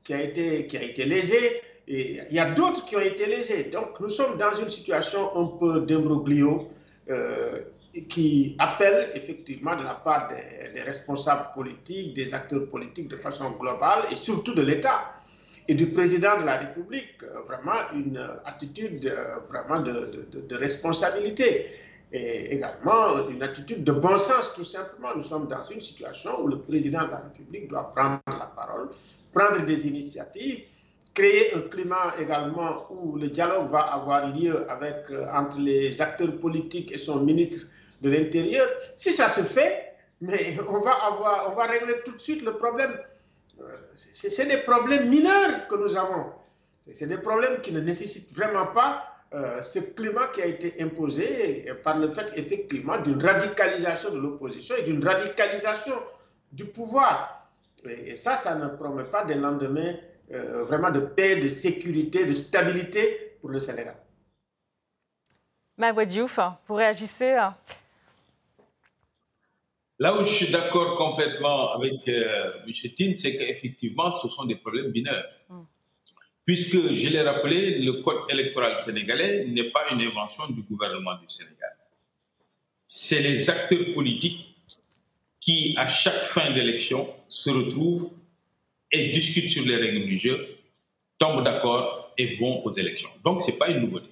qui 0.05 0.13
a 0.13 0.21
été, 0.21 0.67
qui 0.67 0.77
a 0.77 0.83
été 0.83 1.03
lésé, 1.03 1.61
et 1.89 2.19
il 2.29 2.33
y 2.33 2.39
a 2.39 2.51
d'autres 2.51 2.85
qui 2.85 2.95
ont 2.95 3.01
été 3.01 3.25
lésés. 3.25 3.65
Donc 3.73 3.99
nous 3.99 4.09
sommes 4.09 4.37
dans 4.37 4.53
une 4.53 4.69
situation 4.69 5.35
un 5.35 5.47
peu 5.57 5.81
d'imbroglio. 5.81 6.69
Euh, 7.09 7.59
qui 8.03 8.55
appelle 8.59 9.11
effectivement 9.13 9.75
de 9.75 9.83
la 9.83 9.93
part 9.93 10.29
des, 10.29 10.81
responsables 10.81 11.49
politiques, 11.53 12.13
des 12.13 12.33
acteurs 12.33 12.67
politiques 12.67 13.07
de 13.07 13.17
façon 13.17 13.51
globale 13.51 14.05
et 14.11 14.15
surtout 14.15 14.53
de 14.53 14.61
l'État 14.61 15.15
et 15.67 15.73
du 15.73 15.87
président 15.87 16.39
de 16.39 16.45
la 16.45 16.57
République, 16.57 17.23
euh, 17.23 17.41
vraiment 17.47 17.89
une 17.93 18.17
attitude 18.45 19.07
euh, 19.07 19.37
vraiment 19.49 19.81
de, 19.81 20.27
de, 20.31 20.55
responsabilité 20.55 21.67
et 22.11 22.53
également 22.53 23.27
une 23.29 23.41
attitude 23.41 23.83
de 23.83 23.91
bon 23.91 24.17
sens 24.17 24.53
tout 24.53 24.63
simplement. 24.63 25.15
Nous 25.15 25.23
sommes 25.23 25.47
dans 25.47 25.65
une 25.65 25.81
situation 25.81 26.43
où 26.43 26.47
le 26.47 26.59
président 26.59 27.05
de 27.05 27.11
la 27.11 27.17
République 27.17 27.67
doit 27.67 27.89
prendre 27.95 28.19
la 28.27 28.51
parole, 28.55 28.89
prendre 29.33 29.65
des 29.65 29.87
initiatives, 29.87 30.65
créer 31.15 31.55
un 31.55 31.61
climat 31.61 32.13
également 32.19 32.85
où 32.91 33.17
le 33.17 33.29
dialogue 33.29 33.71
va 33.71 33.79
avoir 33.79 34.35
lieu 34.35 34.69
avec, 34.69 35.09
euh, 35.09 35.25
entre 35.33 35.59
les 35.59 35.99
acteurs 35.99 36.37
politiques 36.37 36.91
et 36.91 36.99
son 36.99 37.21
ministre 37.23 37.65
de 38.05 38.11
l'Intérieur. 38.11 38.67
Si 38.95 39.11
ça 39.11 39.29
se 39.29 39.41
fait, 39.41 39.93
mais 40.21 40.57
on 40.69 40.79
va, 40.79 40.91
avoir, 40.91 41.51
on 41.51 41.55
va 41.55 41.65
régler 41.65 41.95
tout 42.05 42.13
de 42.13 42.21
suite 42.21 42.43
le 42.43 42.53
problème. 42.53 42.97
Euh, 43.59 43.63
c'est 43.95 44.47
des 44.47 44.57
problèmes 44.57 45.09
mineurs 45.09 45.67
que 45.67 45.75
nous 45.75 45.95
avons. 45.97 46.31
C'est 46.91 47.07
des 47.07 47.17
problèmes 47.17 47.61
qui 47.61 47.71
ne 47.71 47.81
nécessitent 47.81 48.33
vraiment 48.35 48.67
pas 48.67 49.07
euh, 49.33 49.61
ce 49.61 49.79
climat 49.79 50.27
qui 50.27 50.41
a 50.43 50.45
été 50.45 50.81
imposé 50.81 51.65
par 51.83 51.97
le 51.97 52.11
fait 52.11 52.31
effectivement 52.35 52.97
d'une 52.99 53.21
radicalisation 53.21 54.11
de 54.11 54.19
l'opposition 54.19 54.75
et 54.77 54.83
d'une 54.83 55.05
radicalisation 55.05 55.95
du 56.51 56.65
pouvoir. 56.65 57.49
Et, 57.85 58.15
ça, 58.15 58.37
ça 58.37 58.55
ne 58.55 58.67
promet 58.67 59.03
pas 59.05 59.25
des 59.25 59.35
lendemains 59.35 59.95
euh, 60.31 60.63
vraiment 60.63 60.91
de 60.91 60.99
paix, 60.99 61.37
de 61.37 61.49
sécurité, 61.49 62.25
de 62.25 62.33
stabilité 62.33 63.37
pour 63.41 63.49
le 63.49 63.59
Sénégal. 63.59 63.95
Ma 65.77 65.91
Diouf, 66.05 66.39
vous 66.67 66.75
réagissez 66.75 67.35
Là 69.99 70.19
où 70.19 70.25
je 70.25 70.29
suis 70.29 70.51
d'accord 70.51 70.95
complètement 70.97 71.73
avec 71.73 72.07
euh, 72.07 72.51
M. 72.67 72.73
Tin, 72.97 73.15
c'est 73.15 73.37
qu'effectivement, 73.37 74.11
ce 74.11 74.27
sont 74.27 74.45
des 74.45 74.55
problèmes 74.55 74.91
mineurs. 74.91 75.25
Mm. 75.49 75.61
Puisque, 76.45 76.93
je 76.93 77.07
l'ai 77.07 77.21
rappelé, 77.21 77.79
le 77.79 77.93
code 78.03 78.29
électoral 78.29 78.77
sénégalais 78.77 79.45
n'est 79.45 79.71
pas 79.71 79.85
une 79.91 80.01
invention 80.01 80.47
du 80.47 80.61
gouvernement 80.61 81.15
du 81.15 81.25
Sénégal. 81.27 81.75
C'est 82.87 83.21
les 83.21 83.49
acteurs 83.49 83.93
politiques 83.93 84.55
qui, 85.39 85.73
à 85.77 85.87
chaque 85.87 86.23
fin 86.25 86.51
d'élection, 86.51 87.09
se 87.27 87.49
retrouvent 87.49 88.11
et 88.91 89.09
discutent 89.09 89.49
sur 89.51 89.65
les 89.65 89.75
règles 89.75 90.05
du 90.05 90.17
jeu, 90.17 90.57
tombent 91.17 91.43
d'accord 91.43 92.13
et 92.17 92.35
vont 92.35 92.63
aux 92.63 92.71
élections. 92.71 93.09
Donc, 93.23 93.41
ce 93.41 93.51
n'est 93.51 93.57
pas 93.57 93.69
une 93.69 93.79
nouveauté. 93.79 94.09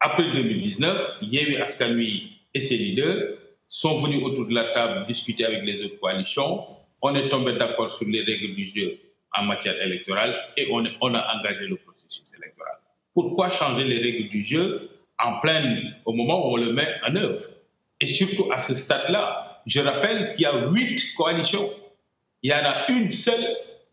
Après 0.00 0.24
2019, 0.32 1.18
Yéwi 1.22 1.56
Askanui 1.56 2.38
et 2.54 2.60
ses 2.60 2.76
leaders 2.76 3.36
sont 3.68 3.98
venus 3.98 4.24
autour 4.24 4.46
de 4.46 4.54
la 4.54 4.72
table 4.72 5.04
discuter 5.06 5.44
avec 5.44 5.62
les 5.62 5.84
autres 5.84 6.00
coalitions. 6.00 6.64
On 7.02 7.14
est 7.14 7.28
tombé 7.28 7.52
d'accord 7.52 7.90
sur 7.90 8.08
les 8.08 8.22
règles 8.22 8.54
du 8.54 8.66
jeu 8.66 8.98
en 9.36 9.44
matière 9.44 9.80
électorale 9.80 10.36
et 10.56 10.68
on, 10.72 10.84
a 10.84 11.36
engagé 11.36 11.66
le 11.66 11.76
processus 11.76 12.32
électoral. 12.34 12.74
Pourquoi 13.12 13.50
changer 13.50 13.84
les 13.84 13.98
règles 13.98 14.30
du 14.30 14.42
jeu 14.42 14.90
en 15.22 15.38
plein, 15.40 15.82
au 16.06 16.12
moment 16.12 16.46
où 16.46 16.54
on 16.54 16.56
le 16.56 16.72
met 16.72 16.88
en 17.06 17.14
œuvre? 17.14 17.42
Et 18.00 18.06
surtout 18.06 18.50
à 18.50 18.58
ce 18.58 18.74
stade-là, 18.74 19.60
je 19.66 19.80
rappelle 19.80 20.32
qu'il 20.32 20.42
y 20.42 20.46
a 20.46 20.66
huit 20.68 21.14
coalitions. 21.16 21.68
Il 22.42 22.50
y 22.50 22.54
en 22.54 22.64
a 22.64 22.90
une 22.90 23.10
seule 23.10 23.46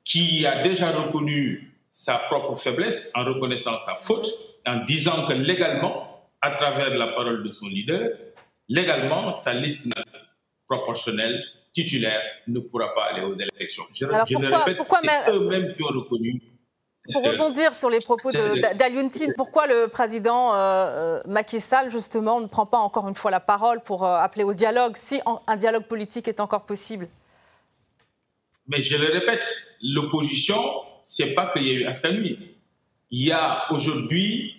qui 0.06 0.46
a 0.46 0.64
déjà 0.64 0.92
reconnu 0.92 1.74
sa 1.90 2.20
propre 2.20 2.56
faiblesse 2.56 3.12
en 3.16 3.26
reconnaissant 3.26 3.78
sa 3.80 3.96
faute, 3.96 4.30
en 4.66 4.84
disant 4.86 5.26
que 5.28 5.34
légalement, 5.34 6.30
à 6.42 6.52
travers 6.52 6.96
la 6.96 7.08
parole 7.08 7.44
de 7.44 7.52
son 7.52 7.68
leader, 7.68 8.12
légalement, 8.68 9.34
sa 9.34 9.54
liste 9.54 9.88
proportionnelle 10.68 11.44
titulaire 11.74 12.22
ne 12.48 12.60
pourra 12.60 12.94
pas 12.94 13.06
aller 13.06 13.22
aux 13.22 13.34
élections. 13.34 13.84
Je, 13.94 14.06
le 14.06 14.14
répète, 14.16 14.82
c'est 15.02 15.32
eux-mêmes 15.32 15.74
qui 15.74 15.84
ont 15.84 15.88
reconnu. 15.88 16.42
Pour 17.14 17.24
rebondir 17.24 17.76
sur 17.76 17.90
les 17.90 18.00
propos 18.00 18.32
d'Aliuntine, 18.32 19.34
pourquoi 19.36 19.68
le 19.68 19.88
président 19.88 20.56
euh, 20.56 20.58
euh, 20.58 21.22
Macky 21.28 21.60
Sall, 21.60 21.92
justement, 21.92 22.42
ne 22.42 22.48
prend 22.48 22.66
pas 22.66 22.80
encore 22.80 23.08
une 23.08 23.14
fois 23.14 23.30
la 23.30 23.40
parole 23.40 23.82
pour 23.84 24.04
euh, 24.04 24.18
appeler 24.18 24.44
au 24.44 24.54
dialogue, 24.54 24.94
si 24.96 25.22
un 25.46 25.56
dialogue 25.56 25.84
politique 25.84 26.28
est 26.28 26.40
encore 26.40 26.66
possible? 26.66 27.08
Mais 28.68 28.82
je 28.82 28.98
le 28.98 29.12
répète, 29.12 29.46
l'opposition, 29.84 30.60
c'est 31.04 31.36
pas 31.36 31.52
qu'il 31.54 31.68
y 31.68 31.72
a 31.72 31.92
eu. 31.92 32.38
Il 33.12 33.28
y 33.28 33.32
a 33.32 33.72
aujourd'hui 33.72 34.56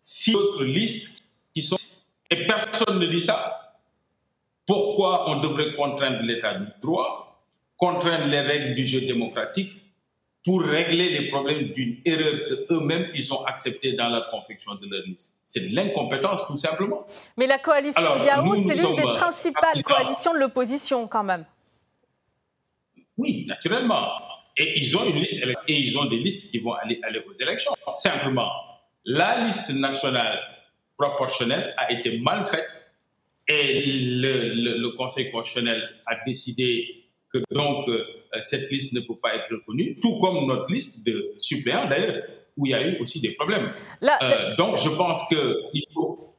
six 0.00 0.34
autres 0.34 0.64
listes 0.64 1.22
qui 1.54 1.62
sont... 1.62 1.76
Et 2.30 2.46
personne 2.46 2.71
ne 2.90 3.06
dit 3.06 3.22
ça. 3.22 3.74
Pourquoi 4.66 5.30
on 5.30 5.40
devrait 5.40 5.74
contraindre 5.74 6.22
l'état 6.22 6.54
du 6.54 6.66
droit, 6.80 7.40
contraindre 7.76 8.26
les 8.26 8.40
règles 8.40 8.74
du 8.74 8.84
jeu 8.84 9.00
démocratique 9.02 9.80
pour 10.44 10.62
régler 10.62 11.10
les 11.10 11.28
problèmes 11.28 11.72
d'une 11.72 12.00
erreur 12.04 12.34
qu'eux-mêmes 12.68 13.08
ils 13.14 13.32
ont 13.32 13.44
acceptée 13.44 13.92
dans 13.92 14.08
la 14.08 14.22
confection 14.30 14.74
de 14.74 14.86
leur 14.88 15.02
liste? 15.04 15.32
C'est 15.44 15.68
de 15.68 15.74
l'incompétence 15.74 16.46
tout 16.46 16.56
simplement. 16.56 17.06
Mais 17.36 17.46
la 17.46 17.58
coalition 17.58 18.24
Yahoo, 18.24 18.68
c'est 18.68 18.80
l'une 18.80 18.96
des 18.96 19.02
principales 19.02 19.82
coalitions 19.84 20.34
de 20.34 20.38
l'opposition 20.38 21.06
quand 21.08 21.24
même. 21.24 21.44
Oui, 23.18 23.44
naturellement. 23.46 24.08
Et 24.56 24.78
ils 24.78 24.96
ont 24.96 25.04
une 25.04 25.18
liste 25.18 25.44
et 25.66 25.74
ils 25.74 25.96
ont 25.98 26.04
des 26.06 26.18
listes 26.18 26.50
qui 26.50 26.58
vont 26.58 26.74
aller, 26.74 27.00
aller 27.02 27.22
aux 27.28 27.32
élections. 27.32 27.72
Simplement, 27.90 28.50
la 29.04 29.44
liste 29.44 29.70
nationale 29.70 30.38
proportionnelle 30.96 31.74
a 31.76 31.92
été 31.92 32.18
mal 32.18 32.44
faite 32.46 32.82
et 33.48 33.82
le, 33.84 34.96
Conseil 34.96 35.30
constitutionnel 35.30 35.88
a 36.06 36.16
décidé 36.24 37.06
que 37.32 37.38
donc 37.50 37.88
euh, 37.88 38.04
cette 38.42 38.70
liste 38.70 38.92
ne 38.92 39.00
peut 39.00 39.16
pas 39.16 39.34
être 39.34 39.50
reconnue, 39.50 39.98
tout 40.00 40.18
comme 40.18 40.46
notre 40.46 40.70
liste 40.70 41.04
de 41.04 41.32
suppléants 41.38 41.88
d'ailleurs, 41.88 42.22
où 42.56 42.66
il 42.66 42.70
y 42.70 42.74
a 42.74 42.86
eu 42.86 42.98
aussi 42.98 43.20
des 43.20 43.32
problèmes. 43.32 43.70
Euh, 44.02 44.54
donc 44.56 44.78
je 44.78 44.90
pense 44.90 45.26
qu'il 45.28 45.84
faut, 45.92 46.34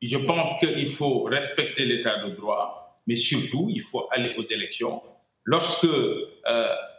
je 0.00 0.16
pense 0.18 0.58
qu'il 0.60 0.90
faut 0.90 1.24
respecter 1.24 1.84
l'état 1.84 2.24
de 2.24 2.30
droit, 2.34 3.00
mais 3.06 3.16
surtout 3.16 3.68
il 3.68 3.80
faut 3.82 4.08
aller 4.10 4.34
aux 4.38 4.42
élections 4.42 5.02
lorsque 5.46 5.84
euh, 5.84 6.24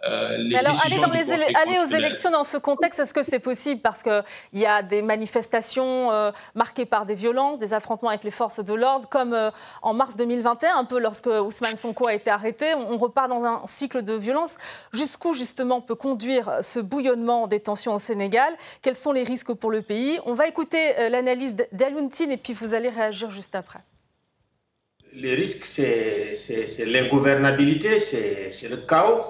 euh, 0.09 0.37
les 0.37 0.55
alors, 0.55 0.75
aller, 0.85 0.99
dans 0.99 1.11
les 1.11 1.31
aller 1.31 1.79
aux 1.79 1.93
élections 1.93 2.31
dans 2.31 2.45
ce 2.45 2.57
contexte, 2.57 2.99
est-ce 2.99 3.13
que 3.13 3.23
c'est 3.23 3.39
possible? 3.39 3.81
Parce 3.81 4.01
qu'il 4.01 4.23
y 4.53 4.65
a 4.65 4.81
des 4.81 5.01
manifestations 5.01 6.11
euh, 6.11 6.31
marquées 6.55 6.85
par 6.85 7.05
des 7.05 7.13
violences, 7.13 7.59
des 7.59 7.73
affrontements 7.73 8.09
avec 8.09 8.23
les 8.23 8.31
forces 8.31 8.63
de 8.63 8.73
l'ordre, 8.73 9.07
comme 9.09 9.37
en 9.81 9.93
mars 9.93 10.15
2021, 10.15 10.77
un 10.77 10.85
peu 10.85 10.99
lorsque 10.99 11.27
Ousmane 11.27 11.75
Sonko 11.75 12.07
a 12.07 12.13
été 12.13 12.31
arrêté. 12.31 12.73
On, 12.73 12.97
repart 12.97 13.29
dans 13.29 13.43
un 13.43 13.61
cycle 13.65 14.01
de 14.01 14.13
violence. 14.13 14.57
Jusqu'où, 14.91 15.33
justement, 15.33 15.81
peut 15.81 15.95
conduire 15.95 16.59
ce 16.61 16.79
bouillonnement 16.79 17.47
des 17.47 17.59
tensions 17.59 17.93
au 17.93 17.99
Sénégal? 17.99 18.53
Quels 18.81 18.95
sont 18.95 19.11
les 19.11 19.23
risques 19.23 19.53
pour 19.53 19.71
le 19.71 19.81
pays? 19.81 20.19
On 20.25 20.33
va 20.33 20.47
écouter 20.47 21.09
l'analyse 21.09 21.55
d'Aluntine 21.73 22.31
et 22.31 22.37
puis 22.37 22.53
vous 22.53 22.73
allez 22.73 22.89
réagir 22.89 23.29
juste 23.29 23.55
après 23.55 23.79
les 25.19 25.35
risques, 25.35 25.65
c'est 25.65 26.85
l'ingouvernabilité, 26.85 27.99
c'est 27.99 28.69
le 28.69 28.77
chaos. 28.77 29.23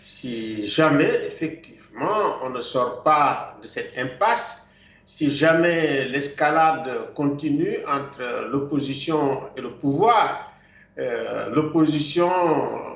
Si 0.00 0.66
jamais, 0.66 1.10
effectivement, 1.26 2.36
on 2.42 2.50
ne 2.50 2.60
sort 2.60 3.02
pas 3.02 3.58
de 3.62 3.66
cette 3.66 3.98
impasse, 3.98 4.68
si 5.04 5.30
jamais 5.30 6.04
l'escalade 6.06 7.12
continue 7.14 7.76
entre 7.88 8.48
l'opposition 8.50 9.42
et 9.56 9.60
le 9.60 9.72
pouvoir, 9.72 10.52
euh, 10.98 11.50
l'opposition 11.50 12.30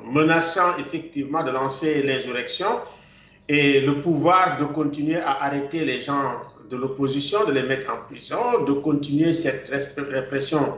menaçant 0.05 0.77
effectivement 0.77 1.43
de 1.43 1.51
lancer 1.51 2.01
l'insurrection 2.01 2.79
et 3.49 3.81
le 3.81 4.01
pouvoir 4.01 4.57
de 4.57 4.65
continuer 4.65 5.17
à 5.17 5.43
arrêter 5.43 5.83
les 5.83 5.99
gens 5.99 6.31
de 6.69 6.77
l'opposition, 6.77 7.45
de 7.45 7.51
les 7.51 7.63
mettre 7.63 7.91
en 7.91 8.05
prison, 8.05 8.63
de 8.65 8.73
continuer 8.73 9.33
cette 9.33 9.69
répression 9.69 10.77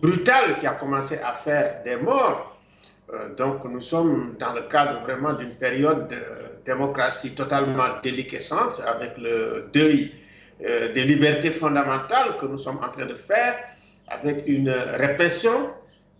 brutale 0.00 0.58
qui 0.60 0.66
a 0.66 0.72
commencé 0.72 1.18
à 1.18 1.32
faire 1.34 1.82
des 1.84 1.96
morts. 1.96 2.56
Euh, 3.12 3.34
donc 3.34 3.64
nous 3.64 3.80
sommes 3.80 4.36
dans 4.38 4.52
le 4.52 4.62
cadre 4.62 5.00
vraiment 5.02 5.32
d'une 5.32 5.54
période 5.56 6.08
de 6.08 6.16
démocratie 6.64 7.34
totalement 7.34 8.00
déliquescente 8.02 8.80
avec 8.86 9.18
le 9.18 9.68
deuil 9.72 10.12
euh, 10.68 10.92
des 10.92 11.04
libertés 11.04 11.50
fondamentales 11.50 12.36
que 12.38 12.46
nous 12.46 12.58
sommes 12.58 12.78
en 12.78 12.88
train 12.88 13.06
de 13.06 13.14
faire, 13.14 13.54
avec 14.08 14.44
une 14.46 14.70
répression 14.70 15.70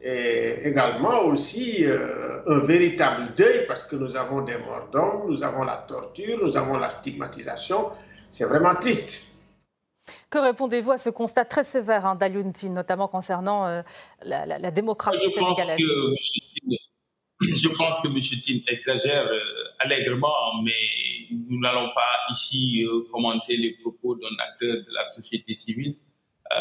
et 0.02 0.66
également 0.66 1.20
aussi 1.20 1.85
euh, 1.85 2.40
un 2.46 2.58
véritable 2.61 3.35
deuil 3.37 3.66
parce 3.68 3.85
que 3.85 3.94
nous 3.94 4.16
avons 4.16 4.42
des 4.42 4.56
morts 4.58 4.88
d'hommes, 4.92 5.30
nous 5.30 5.44
avons 5.44 5.62
la 5.62 5.85
torture, 5.88 6.38
nous 6.42 6.56
avons 6.56 6.76
la 6.76 6.90
stigmatisation. 6.90 7.90
C'est 8.30 8.46
vraiment 8.46 8.74
triste. 8.74 9.31
Que 10.32 10.38
répondez-vous 10.38 10.92
à 10.92 10.96
ce 10.96 11.10
constat 11.10 11.44
très 11.44 11.62
sévère 11.62 12.06
hein, 12.06 12.18
notamment 12.70 13.06
concernant 13.06 13.66
euh, 13.66 13.82
la, 14.24 14.70
démocratie 14.70 15.18
je 15.22 15.38
pense 15.38 15.60
sénégalaise? 15.60 15.76
que, 15.76 17.44
Je 17.54 17.68
pense 17.68 18.00
que 18.00 18.08
M. 18.08 18.18
Tin 18.42 18.72
exagère 18.72 19.26
euh, 19.26 19.40
allègrement, 19.80 20.62
mais 20.64 20.72
nous 21.30 21.60
n'allons 21.60 21.90
pas 21.94 22.32
ici 22.32 22.82
euh, 22.82 23.02
commenter 23.12 23.58
les 23.58 23.72
propos 23.82 24.14
d'un 24.14 24.34
acteur 24.42 24.76
de 24.76 24.94
la 24.94 25.04
société 25.04 25.54
civile. 25.54 25.96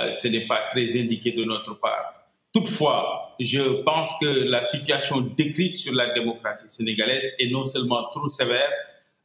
ce 0.09 0.27
n'est 0.27 0.47
pas 0.47 0.67
très 0.69 0.99
indiqué 0.99 1.31
de 1.31 1.45
notre 1.45 1.79
part. 1.79 2.13
Toutefois, 2.53 3.35
je 3.39 3.83
pense 3.83 4.11
que 4.19 4.25
la 4.25 4.63
situation 4.63 5.21
décrite 5.21 5.77
sur 5.77 5.93
la 5.93 6.07
démocratie 6.13 6.67
sénégalaise 6.67 7.25
est 7.39 7.49
non 7.49 7.63
seulement 7.63 8.09
trop 8.09 8.27
sévère, 8.27 8.69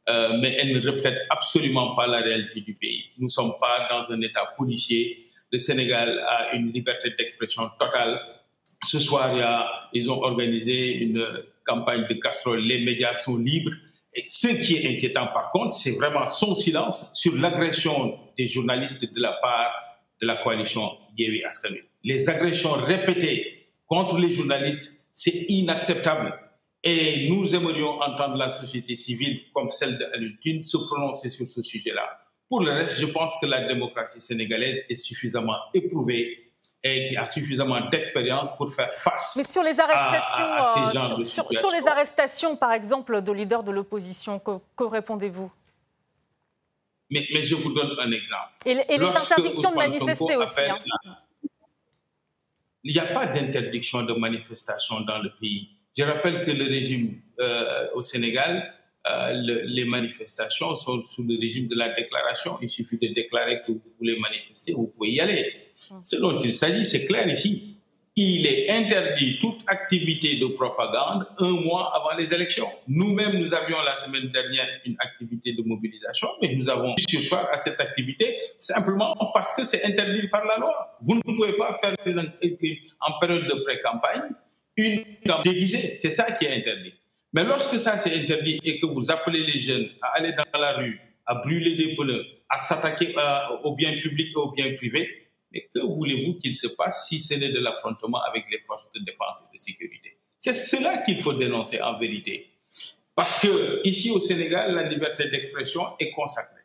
euh, 0.09 0.37
mais 0.39 0.55
elle 0.59 0.71
ne 0.71 0.89
reflète 0.89 1.17
absolument 1.29 1.95
pas 1.95 2.07
la 2.07 2.19
réalité 2.19 2.61
du 2.61 2.73
pays. 2.73 3.05
Nous 3.17 3.25
ne 3.25 3.29
sommes 3.29 3.53
pas 3.59 3.87
dans 3.89 4.11
un 4.11 4.21
État 4.21 4.53
policier. 4.57 5.29
Le 5.51 5.57
Sénégal 5.57 6.19
a 6.27 6.53
une 6.55 6.71
liberté 6.71 7.11
d'expression 7.17 7.69
totale. 7.79 8.19
Ce 8.83 8.99
soir, 8.99 9.89
ils 9.93 10.09
ont 10.11 10.21
organisé 10.21 10.93
une 10.97 11.25
campagne 11.65 12.05
de 12.07 12.13
casserole. 12.13 12.61
Les 12.61 12.83
médias 12.85 13.15
sont 13.15 13.37
libres. 13.37 13.71
Et 14.13 14.23
ce 14.23 14.47
qui 14.47 14.77
est 14.77 14.95
inquiétant, 14.95 15.27
par 15.27 15.51
contre, 15.51 15.73
c'est 15.73 15.91
vraiment 15.91 16.25
son 16.25 16.55
silence 16.55 17.09
sur 17.13 17.35
l'agression 17.35 18.17
des 18.37 18.47
journalistes 18.47 19.13
de 19.13 19.21
la 19.21 19.33
part 19.33 19.73
de 20.21 20.25
la 20.25 20.37
coalition 20.37 20.89
Yewi 21.17 21.43
Askanui. 21.43 21.81
Les 22.03 22.29
agressions 22.29 22.71
répétées 22.71 23.67
contre 23.85 24.17
les 24.17 24.31
journalistes, 24.31 24.95
c'est 25.11 25.45
inacceptable. 25.49 26.33
Et 26.83 27.27
nous 27.29 27.55
aimerions 27.55 27.99
entendre 28.01 28.35
la 28.35 28.49
société 28.49 28.95
civile, 28.95 29.41
comme 29.53 29.69
celle 29.69 29.97
de 29.97 30.61
se 30.61 30.77
prononcer 30.77 31.29
sur 31.29 31.47
ce 31.47 31.61
sujet-là. 31.61 32.19
Pour 32.49 32.61
le 32.61 32.71
reste, 32.71 32.99
je 32.99 33.07
pense 33.07 33.33
que 33.41 33.45
la 33.45 33.67
démocratie 33.67 34.21
sénégalaise 34.21 34.83
est 34.87 34.95
suffisamment 34.95 35.57
éprouvée 35.73 36.47
et 36.83 37.17
a 37.17 37.25
suffisamment 37.25 37.89
d'expérience 37.89 38.55
pour 38.55 38.73
faire 38.73 38.93
face 38.95 39.35
Mais 39.35 39.43
sur 39.43 39.63
les 39.63 39.77
arrestations, 39.79 40.43
à, 40.43 40.91
ces 40.91 40.97
euh, 40.97 41.23
sur, 41.23 41.51
sur, 41.51 41.71
les 41.71 41.85
arrestations, 41.87 42.55
par 42.55 42.71
exemple, 42.71 43.21
de 43.21 43.31
leaders 43.31 43.63
de 43.63 43.71
l'opposition, 43.71 44.39
que, 44.39 44.83
répondez-vous? 44.83 45.51
Mais, 47.09 47.25
mais, 47.33 47.41
je 47.41 47.55
vous 47.55 47.73
donne 47.73 47.93
un 47.99 48.11
exemple. 48.11 48.51
Et, 48.65 48.75
les 48.75 49.05
interdictions 49.05 49.71
de 49.71 49.75
manifester 49.75 50.35
aussi. 50.35 50.61
Hein. 50.61 50.79
Il 52.83 52.93
n'y 52.93 52.99
a 52.99 53.07
pas 53.07 53.25
d'interdiction 53.25 54.03
de 54.03 54.13
manifestation 54.13 55.01
dans 55.01 55.19
le 55.19 55.31
pays. 55.39 55.76
Je 55.97 56.03
rappelle 56.03 56.45
que 56.45 56.51
le 56.51 56.65
régime 56.65 57.19
euh, 57.39 57.87
au 57.95 58.01
Sénégal, 58.01 58.73
euh, 59.09 59.31
les 59.65 59.85
manifestations 59.85 60.75
sont 60.75 61.01
sous 61.03 61.23
le 61.23 61.39
régime 61.39 61.67
de 61.67 61.75
la 61.75 61.93
déclaration. 61.95 62.57
Il 62.61 62.69
suffit 62.69 62.97
de 62.97 63.07
déclarer 63.13 63.61
que 63.65 63.71
vous 63.71 63.81
voulez 63.97 64.17
manifester, 64.19 64.73
vous 64.73 64.87
pouvez 64.87 65.11
y 65.11 65.19
aller. 65.19 65.51
Hum. 65.89 66.01
Ce 66.03 66.17
dont 66.17 66.39
il 66.39 66.53
s'agit, 66.53 66.85
c'est 66.85 67.05
clair 67.05 67.27
ici 67.27 67.77
il 68.19 68.47
est 68.47 68.67
interdit 68.71 69.37
toute 69.39 69.59
activité 69.67 70.37
de 70.37 70.47
propagande 70.47 71.27
un 71.37 71.51
mois 71.51 71.93
avant 71.95 72.17
les 72.17 72.33
élections. 72.33 72.67
Nous-mêmes, 72.87 73.37
nous 73.37 73.53
avions 73.53 73.79
la 73.83 73.95
semaine 73.95 74.29
dernière 74.31 74.67
une 74.85 74.95
activité 74.97 75.53
de 75.53 75.61
mobilisation, 75.61 76.27
mais 76.41 76.55
nous 76.55 76.67
avons 76.67 76.95
ce 76.97 77.19
soir 77.19 77.47
à 77.53 77.59
cette 77.59 77.79
activité 77.79 78.35
simplement 78.57 79.13
parce 79.35 79.55
que 79.55 79.63
c'est 79.63 79.85
interdit 79.85 80.27
par 80.29 80.45
la 80.45 80.57
loi. 80.57 80.97
Vous 81.01 81.13
ne 81.13 81.21
pouvez 81.21 81.53
pas 81.53 81.77
faire 81.79 81.93
en 83.01 83.19
période 83.19 83.47
de 83.47 83.61
pré-campagne 83.61 84.31
une 84.77 85.03
déguisée. 85.43 85.97
C'est 85.97 86.11
ça 86.11 86.31
qui 86.31 86.45
est 86.45 86.53
interdit. 86.55 86.93
Mais 87.33 87.43
lorsque 87.43 87.77
ça 87.79 87.97
c'est 87.97 88.13
interdit 88.15 88.59
et 88.63 88.79
que 88.79 88.85
vous 88.85 89.11
appelez 89.11 89.43
les 89.45 89.59
jeunes 89.59 89.89
à 90.01 90.17
aller 90.17 90.33
dans 90.33 90.59
la 90.59 90.73
rue, 90.73 90.99
à 91.25 91.35
brûler 91.35 91.75
des 91.75 91.95
pneus, 91.95 92.25
à 92.49 92.57
s'attaquer 92.57 93.13
euh, 93.17 93.39
aux 93.63 93.75
biens 93.75 93.97
publics 93.99 94.31
et 94.33 94.39
aux 94.39 94.51
biens 94.51 94.73
privés, 94.75 95.27
mais 95.51 95.69
que 95.73 95.79
voulez-vous 95.81 96.35
qu'il 96.39 96.55
se 96.55 96.67
passe 96.67 97.07
si 97.07 97.19
ce 97.19 97.33
n'est 97.33 97.51
de 97.51 97.59
l'affrontement 97.59 98.21
avec 98.23 98.45
les 98.51 98.59
forces 98.59 98.85
de 98.93 99.03
défense 99.03 99.43
et 99.49 99.53
de 99.53 99.59
sécurité? 99.59 100.17
C'est 100.39 100.53
cela 100.53 100.99
qu'il 100.99 101.19
faut 101.19 101.33
dénoncer 101.33 101.81
en 101.81 101.97
vérité. 101.97 102.47
Parce 103.15 103.41
que 103.41 103.81
ici 103.83 104.11
au 104.11 104.19
Sénégal, 104.19 104.75
la 104.75 104.83
liberté 104.83 105.27
d'expression 105.29 105.83
est 105.99 106.11
consacrée. 106.11 106.61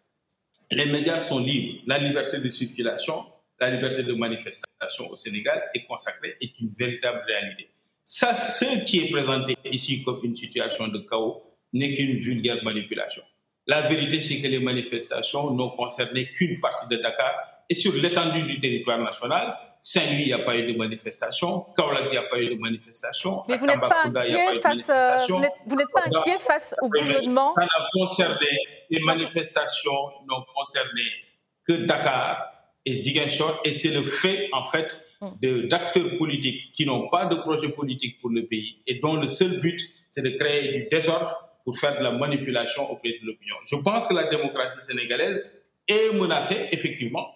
Les 0.71 0.87
médias 0.87 1.21
sont 1.21 1.39
libres. 1.39 1.81
La 1.87 1.99
liberté 1.99 2.39
de 2.39 2.49
circulation, 2.49 3.25
la 3.59 3.71
liberté 3.71 4.03
de 4.03 4.13
manifestation 4.13 5.09
au 5.11 5.15
Sénégal 5.15 5.63
est 5.75 5.85
consacrée, 5.85 6.37
est 6.41 6.59
une 6.61 6.71
véritable 6.71 7.23
réalité. 7.27 7.69
Ça, 8.05 8.35
ce 8.35 8.85
qui 8.85 9.01
est 9.01 9.11
présenté 9.11 9.57
ici 9.71 10.03
comme 10.03 10.21
une 10.25 10.35
situation 10.35 10.89
de 10.89 10.99
chaos 10.99 11.43
n'est 11.73 11.95
qu'une 11.95 12.19
vulgaire 12.19 12.63
manipulation. 12.65 13.23
La 13.67 13.83
vérité, 13.83 14.21
c'est 14.21 14.41
que 14.41 14.49
les 14.49 14.59
manifestations 14.59 15.51
n'ont 15.53 15.71
concerné 15.71 16.27
qu'une 16.33 16.59
partie 16.61 16.89
de 16.89 16.97
Dakar 16.97 17.33
et 17.69 17.75
sur 17.75 17.93
l'étendue 17.95 18.43
du 18.43 18.59
territoire 18.59 18.99
national, 18.99 19.57
Saint-Louis, 19.81 20.23
il 20.23 20.27
n'y 20.27 20.33
a 20.33 20.41
pas 20.41 20.57
eu 20.57 20.71
de 20.73 20.77
manifestation. 20.77 21.67
Kaolak, 21.77 22.05
il 22.07 22.11
n'y 22.11 22.17
a 22.17 22.23
pas 22.25 22.39
eu 22.41 22.49
de 22.49 22.55
manifestation. 22.61 23.43
Mais 23.49 23.57
vous 23.57 23.67
n'êtes 23.67 23.81
pas 23.81 24.05
inquiet 24.05 24.61
face, 24.61 24.91
euh, 24.91 25.17
vous 25.67 25.77
n'êtes 25.77 25.91
pas 25.93 26.03
inquiet 26.05 26.39
face 26.39 26.75
au 26.83 26.89
gouvernement? 26.89 27.55
Ça 27.55 27.63
n'a 27.63 27.89
concerné, 27.93 28.47
les 28.91 29.01
manifestations 29.01 30.11
n'ont 30.29 30.45
concerné 30.55 31.03
que 31.67 31.73
Dakar 31.85 32.52
et 32.85 32.95
Ziguinchor, 32.95 33.61
et 33.65 33.73
c'est 33.73 33.91
le 33.91 34.05
fait, 34.05 34.49
en 34.53 34.65
fait, 34.65 35.05
hmm. 35.21 35.69
d'acteurs 35.69 36.19
politiques 36.19 36.73
qui 36.73 36.85
n'ont 36.85 37.09
pas 37.09 37.27
de 37.27 37.37
projet 37.37 37.69
politique 37.69 38.21
pour 38.21 38.31
le 38.31 38.47
pays 38.47 38.77
et 38.87 38.95
dont 38.95 39.17
le 39.17 39.29
seul 39.29 39.61
but, 39.61 39.81
c'est 40.11 40.23
de 40.23 40.31
créer 40.31 40.73
du 40.73 40.89
désordre 40.91 41.49
pour 41.65 41.79
faire 41.79 41.97
de 41.97 42.03
la 42.03 42.11
manipulation 42.11 42.91
auprès 42.91 43.11
de 43.11 43.27
l'opinion. 43.27 43.55
Je 43.65 43.77
pense 43.77 44.09
que 44.09 44.15
la 44.15 44.25
démocratie 44.25 44.83
sénégalaise 44.83 45.45
est 45.87 46.13
menacée, 46.13 46.69
effectivement, 46.73 47.29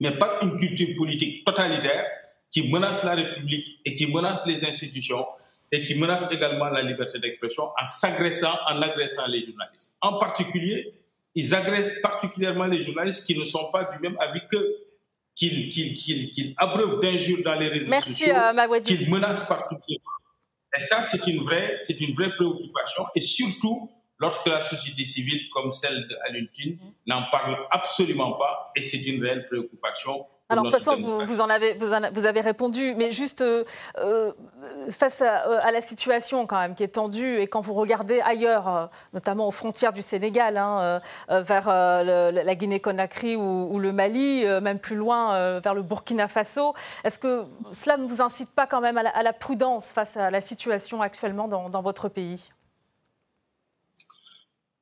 mais 0.00 0.12
par 0.12 0.42
une 0.42 0.56
culture 0.56 0.94
politique 0.96 1.44
totalitaire 1.44 2.06
qui 2.50 2.70
menace 2.70 3.04
la 3.04 3.14
République 3.14 3.66
et 3.84 3.94
qui 3.94 4.06
menace 4.06 4.46
les 4.46 4.64
institutions 4.64 5.26
et 5.70 5.82
qui 5.84 5.94
menace 5.96 6.30
également 6.32 6.70
la 6.70 6.82
liberté 6.82 7.18
d'expression 7.18 7.64
en 7.64 7.84
s'agressant, 7.84 8.56
en 8.68 8.80
agressant 8.80 9.26
les 9.26 9.42
journalistes. 9.42 9.96
En 10.00 10.18
particulier, 10.18 10.94
ils 11.38 11.54
agressent 11.54 12.00
particulièrement 12.02 12.66
les 12.66 12.82
journalistes 12.82 13.24
qui 13.24 13.38
ne 13.38 13.44
sont 13.44 13.70
pas 13.70 13.84
du 13.84 14.00
même 14.00 14.16
avis 14.18 14.40
qu'eux, 14.50 14.76
qu'ils 15.36 16.52
abreuvent 16.56 16.98
d'injures 17.00 17.44
dans 17.44 17.54
les 17.54 17.68
réseaux 17.68 17.88
Merci, 17.88 18.24
sociaux, 18.24 18.34
euh, 18.34 18.80
qu'ils 18.80 19.08
menacent 19.08 19.46
particulièrement. 19.46 20.10
Et 20.76 20.80
ça, 20.80 21.04
c'est 21.04 21.24
une 21.28 21.44
vraie, 21.44 21.78
une 22.00 22.14
vraie 22.16 22.34
préoccupation. 22.34 23.04
Et 23.14 23.20
surtout, 23.20 23.88
lorsque 24.18 24.46
la 24.46 24.60
société 24.62 25.06
civile, 25.06 25.40
comme 25.54 25.70
celle 25.70 26.08
de 26.08 26.16
Aluntine, 26.28 26.72
mhm. 26.72 26.92
n'en 27.06 27.22
parle 27.30 27.56
absolument 27.70 28.32
pas, 28.32 28.72
et 28.74 28.82
c'est 28.82 29.06
une 29.06 29.22
réelle 29.22 29.44
préoccupation. 29.44 30.26
Alors, 30.50 30.64
de 30.64 30.70
toute 30.70 30.78
façon, 30.78 30.96
vous, 30.98 31.40
en 31.42 31.50
avez, 31.50 31.74
vous, 31.74 32.24
avez 32.24 32.40
répondu, 32.40 32.94
mais 32.96 33.12
juste 33.12 33.42
euh, 33.42 33.64
euh, 33.98 34.32
face 34.90 35.20
euh, 35.20 35.58
à, 35.62 35.70
la 35.70 35.82
situation 35.82 36.46
quand 36.46 36.58
même 36.58 36.74
qui 36.74 36.82
est 36.82 36.88
tendue, 36.88 37.38
et 37.38 37.46
quand 37.46 37.60
vous 37.60 37.74
regardez 37.74 38.20
ailleurs, 38.20 38.88
notamment 39.12 39.46
aux 39.46 39.50
frontières 39.50 39.92
du 39.92 40.00
Sénégal, 40.00 40.56
hein, 40.56 41.00
vers 41.28 41.68
la 41.68 42.54
Guinée-Conakry 42.54 43.36
ou, 43.36 43.78
le 43.78 43.92
Mali, 43.92 44.44
même 44.62 44.78
plus 44.78 44.96
loin, 44.96 45.60
vers 45.60 45.74
le 45.74 45.82
Burkina 45.82 46.28
Faso, 46.28 46.74
est-ce 47.04 47.18
que 47.18 47.44
cela 47.72 47.98
ne 47.98 48.06
vous 48.06 48.22
incite 48.22 48.50
pas 48.50 48.66
quand 48.66 48.80
même 48.80 48.96
à 48.96 49.22
la, 49.22 49.32
prudence 49.34 49.92
face 49.92 50.16
à 50.16 50.30
la 50.30 50.40
situation 50.40 51.02
actuellement 51.02 51.46
dans 51.48 51.82
votre 51.82 52.08
pays? 52.08 52.50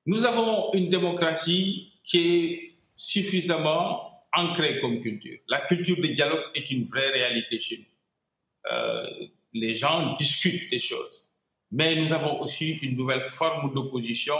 Nous 0.07 0.25
avons 0.25 0.73
une 0.73 0.89
démocratie 0.89 1.93
qui 2.05 2.19
est 2.19 2.75
suffisamment 2.95 4.16
ancrée 4.37 4.81
comme 4.81 5.01
culture. 5.01 5.39
La 5.49 5.61
culture 5.63 5.97
de 5.97 6.07
dialogue 6.09 6.45
est 6.55 6.71
une 6.71 6.85
vraie 6.85 7.11
réalité 7.11 7.59
chez 7.61 7.79
nous. 7.79 8.73
Euh, 8.73 9.07
les 9.53 9.75
gens 9.75 10.15
discutent 10.17 10.71
des 10.71 10.81
choses. 10.81 11.25
Mais 11.73 11.97
nous 11.97 12.13
avons 12.13 12.41
aussi 12.41 12.73
une 12.83 12.97
nouvelle 12.97 13.25
forme 13.25 13.75
d'opposition 13.75 14.37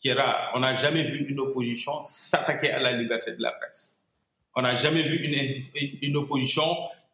qui 0.00 0.08
est 0.08 0.14
rare. 0.14 0.52
On 0.54 0.60
n'a 0.60 0.74
jamais 0.74 1.04
vu 1.04 1.26
une 1.28 1.40
opposition 1.40 2.00
s'attaquer 2.02 2.70
à 2.70 2.78
la 2.78 2.92
liberté 2.92 3.32
de 3.32 3.42
la 3.42 3.52
presse. 3.52 4.00
On 4.56 4.62
n'a 4.62 4.74
jamais 4.74 5.02
vu 5.02 5.16
une, 6.02 6.16
opposition 6.16 6.64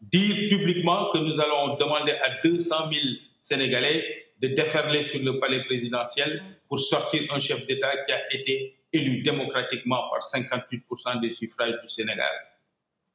dire 0.00 0.48
publiquement 0.48 1.08
que 1.10 1.18
nous 1.18 1.40
allons 1.40 1.76
demander 1.76 2.12
à 2.12 2.40
200 2.42 2.90
000 2.92 3.04
Sénégalais 3.40 4.19
de 4.40 4.48
déferler 4.48 5.02
sur 5.02 5.22
le 5.22 5.38
palais 5.38 5.64
présidentiel 5.64 6.42
pour 6.68 6.78
sortir 6.78 7.22
un 7.32 7.38
chef 7.38 7.66
d'État 7.66 7.90
qui 8.06 8.12
a 8.12 8.34
été 8.34 8.76
élu 8.92 9.22
démocratiquement 9.22 10.08
par 10.10 10.20
58% 10.20 11.20
des 11.20 11.30
suffrages 11.30 11.80
du 11.80 11.88
Sénégal. 11.88 12.32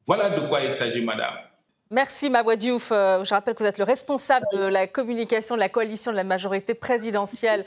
Voilà 0.06 0.30
de 0.30 0.48
quoi 0.48 0.62
il 0.62 0.72
s'agit, 0.72 1.02
madame. 1.02 1.36
Merci 1.92 2.30
Maboué 2.30 2.58
Diouf. 2.58 2.92
Euh, 2.92 3.24
je 3.24 3.34
rappelle 3.34 3.54
que 3.54 3.64
vous 3.64 3.70
êtes 3.70 3.78
le 3.78 3.84
responsable 3.84 4.46
de 4.54 4.66
la 4.66 4.88
communication 4.88 5.56
de 5.56 5.60
la 5.60 5.70
coalition 5.70 6.12
de 6.12 6.18
la 6.18 6.24
majorité 6.24 6.74
présidentielle, 6.74 7.66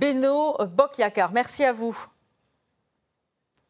Beno 0.00 0.56
Bokyakar. 0.66 1.32
Merci 1.32 1.64
à 1.64 1.72
vous. 1.72 1.96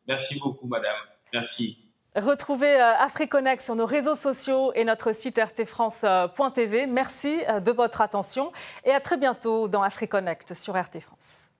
Merci 0.07 0.38
beaucoup, 0.38 0.66
madame. 0.66 0.97
Merci. 1.33 1.84
Retrouvez 2.16 2.81
euh, 2.81 2.96
AfriConnect 2.98 3.61
sur 3.61 3.74
nos 3.74 3.87
réseaux 3.87 4.14
sociaux 4.14 4.72
et 4.74 4.85
notre 4.85 5.12
site 5.12 5.38
rtfrance.tv. 5.38 6.87
Merci 6.87 7.42
euh, 7.48 7.59
de 7.59 7.72
votre 7.72 8.00
attention 8.00 8.53
et 8.85 8.92
à 8.92 9.00
très 9.00 9.16
bientôt 9.16 9.66
dans 9.66 9.83
AfriConnect 9.83 10.55
sur 10.55 10.81
RT 10.81 11.00
France. 11.00 11.54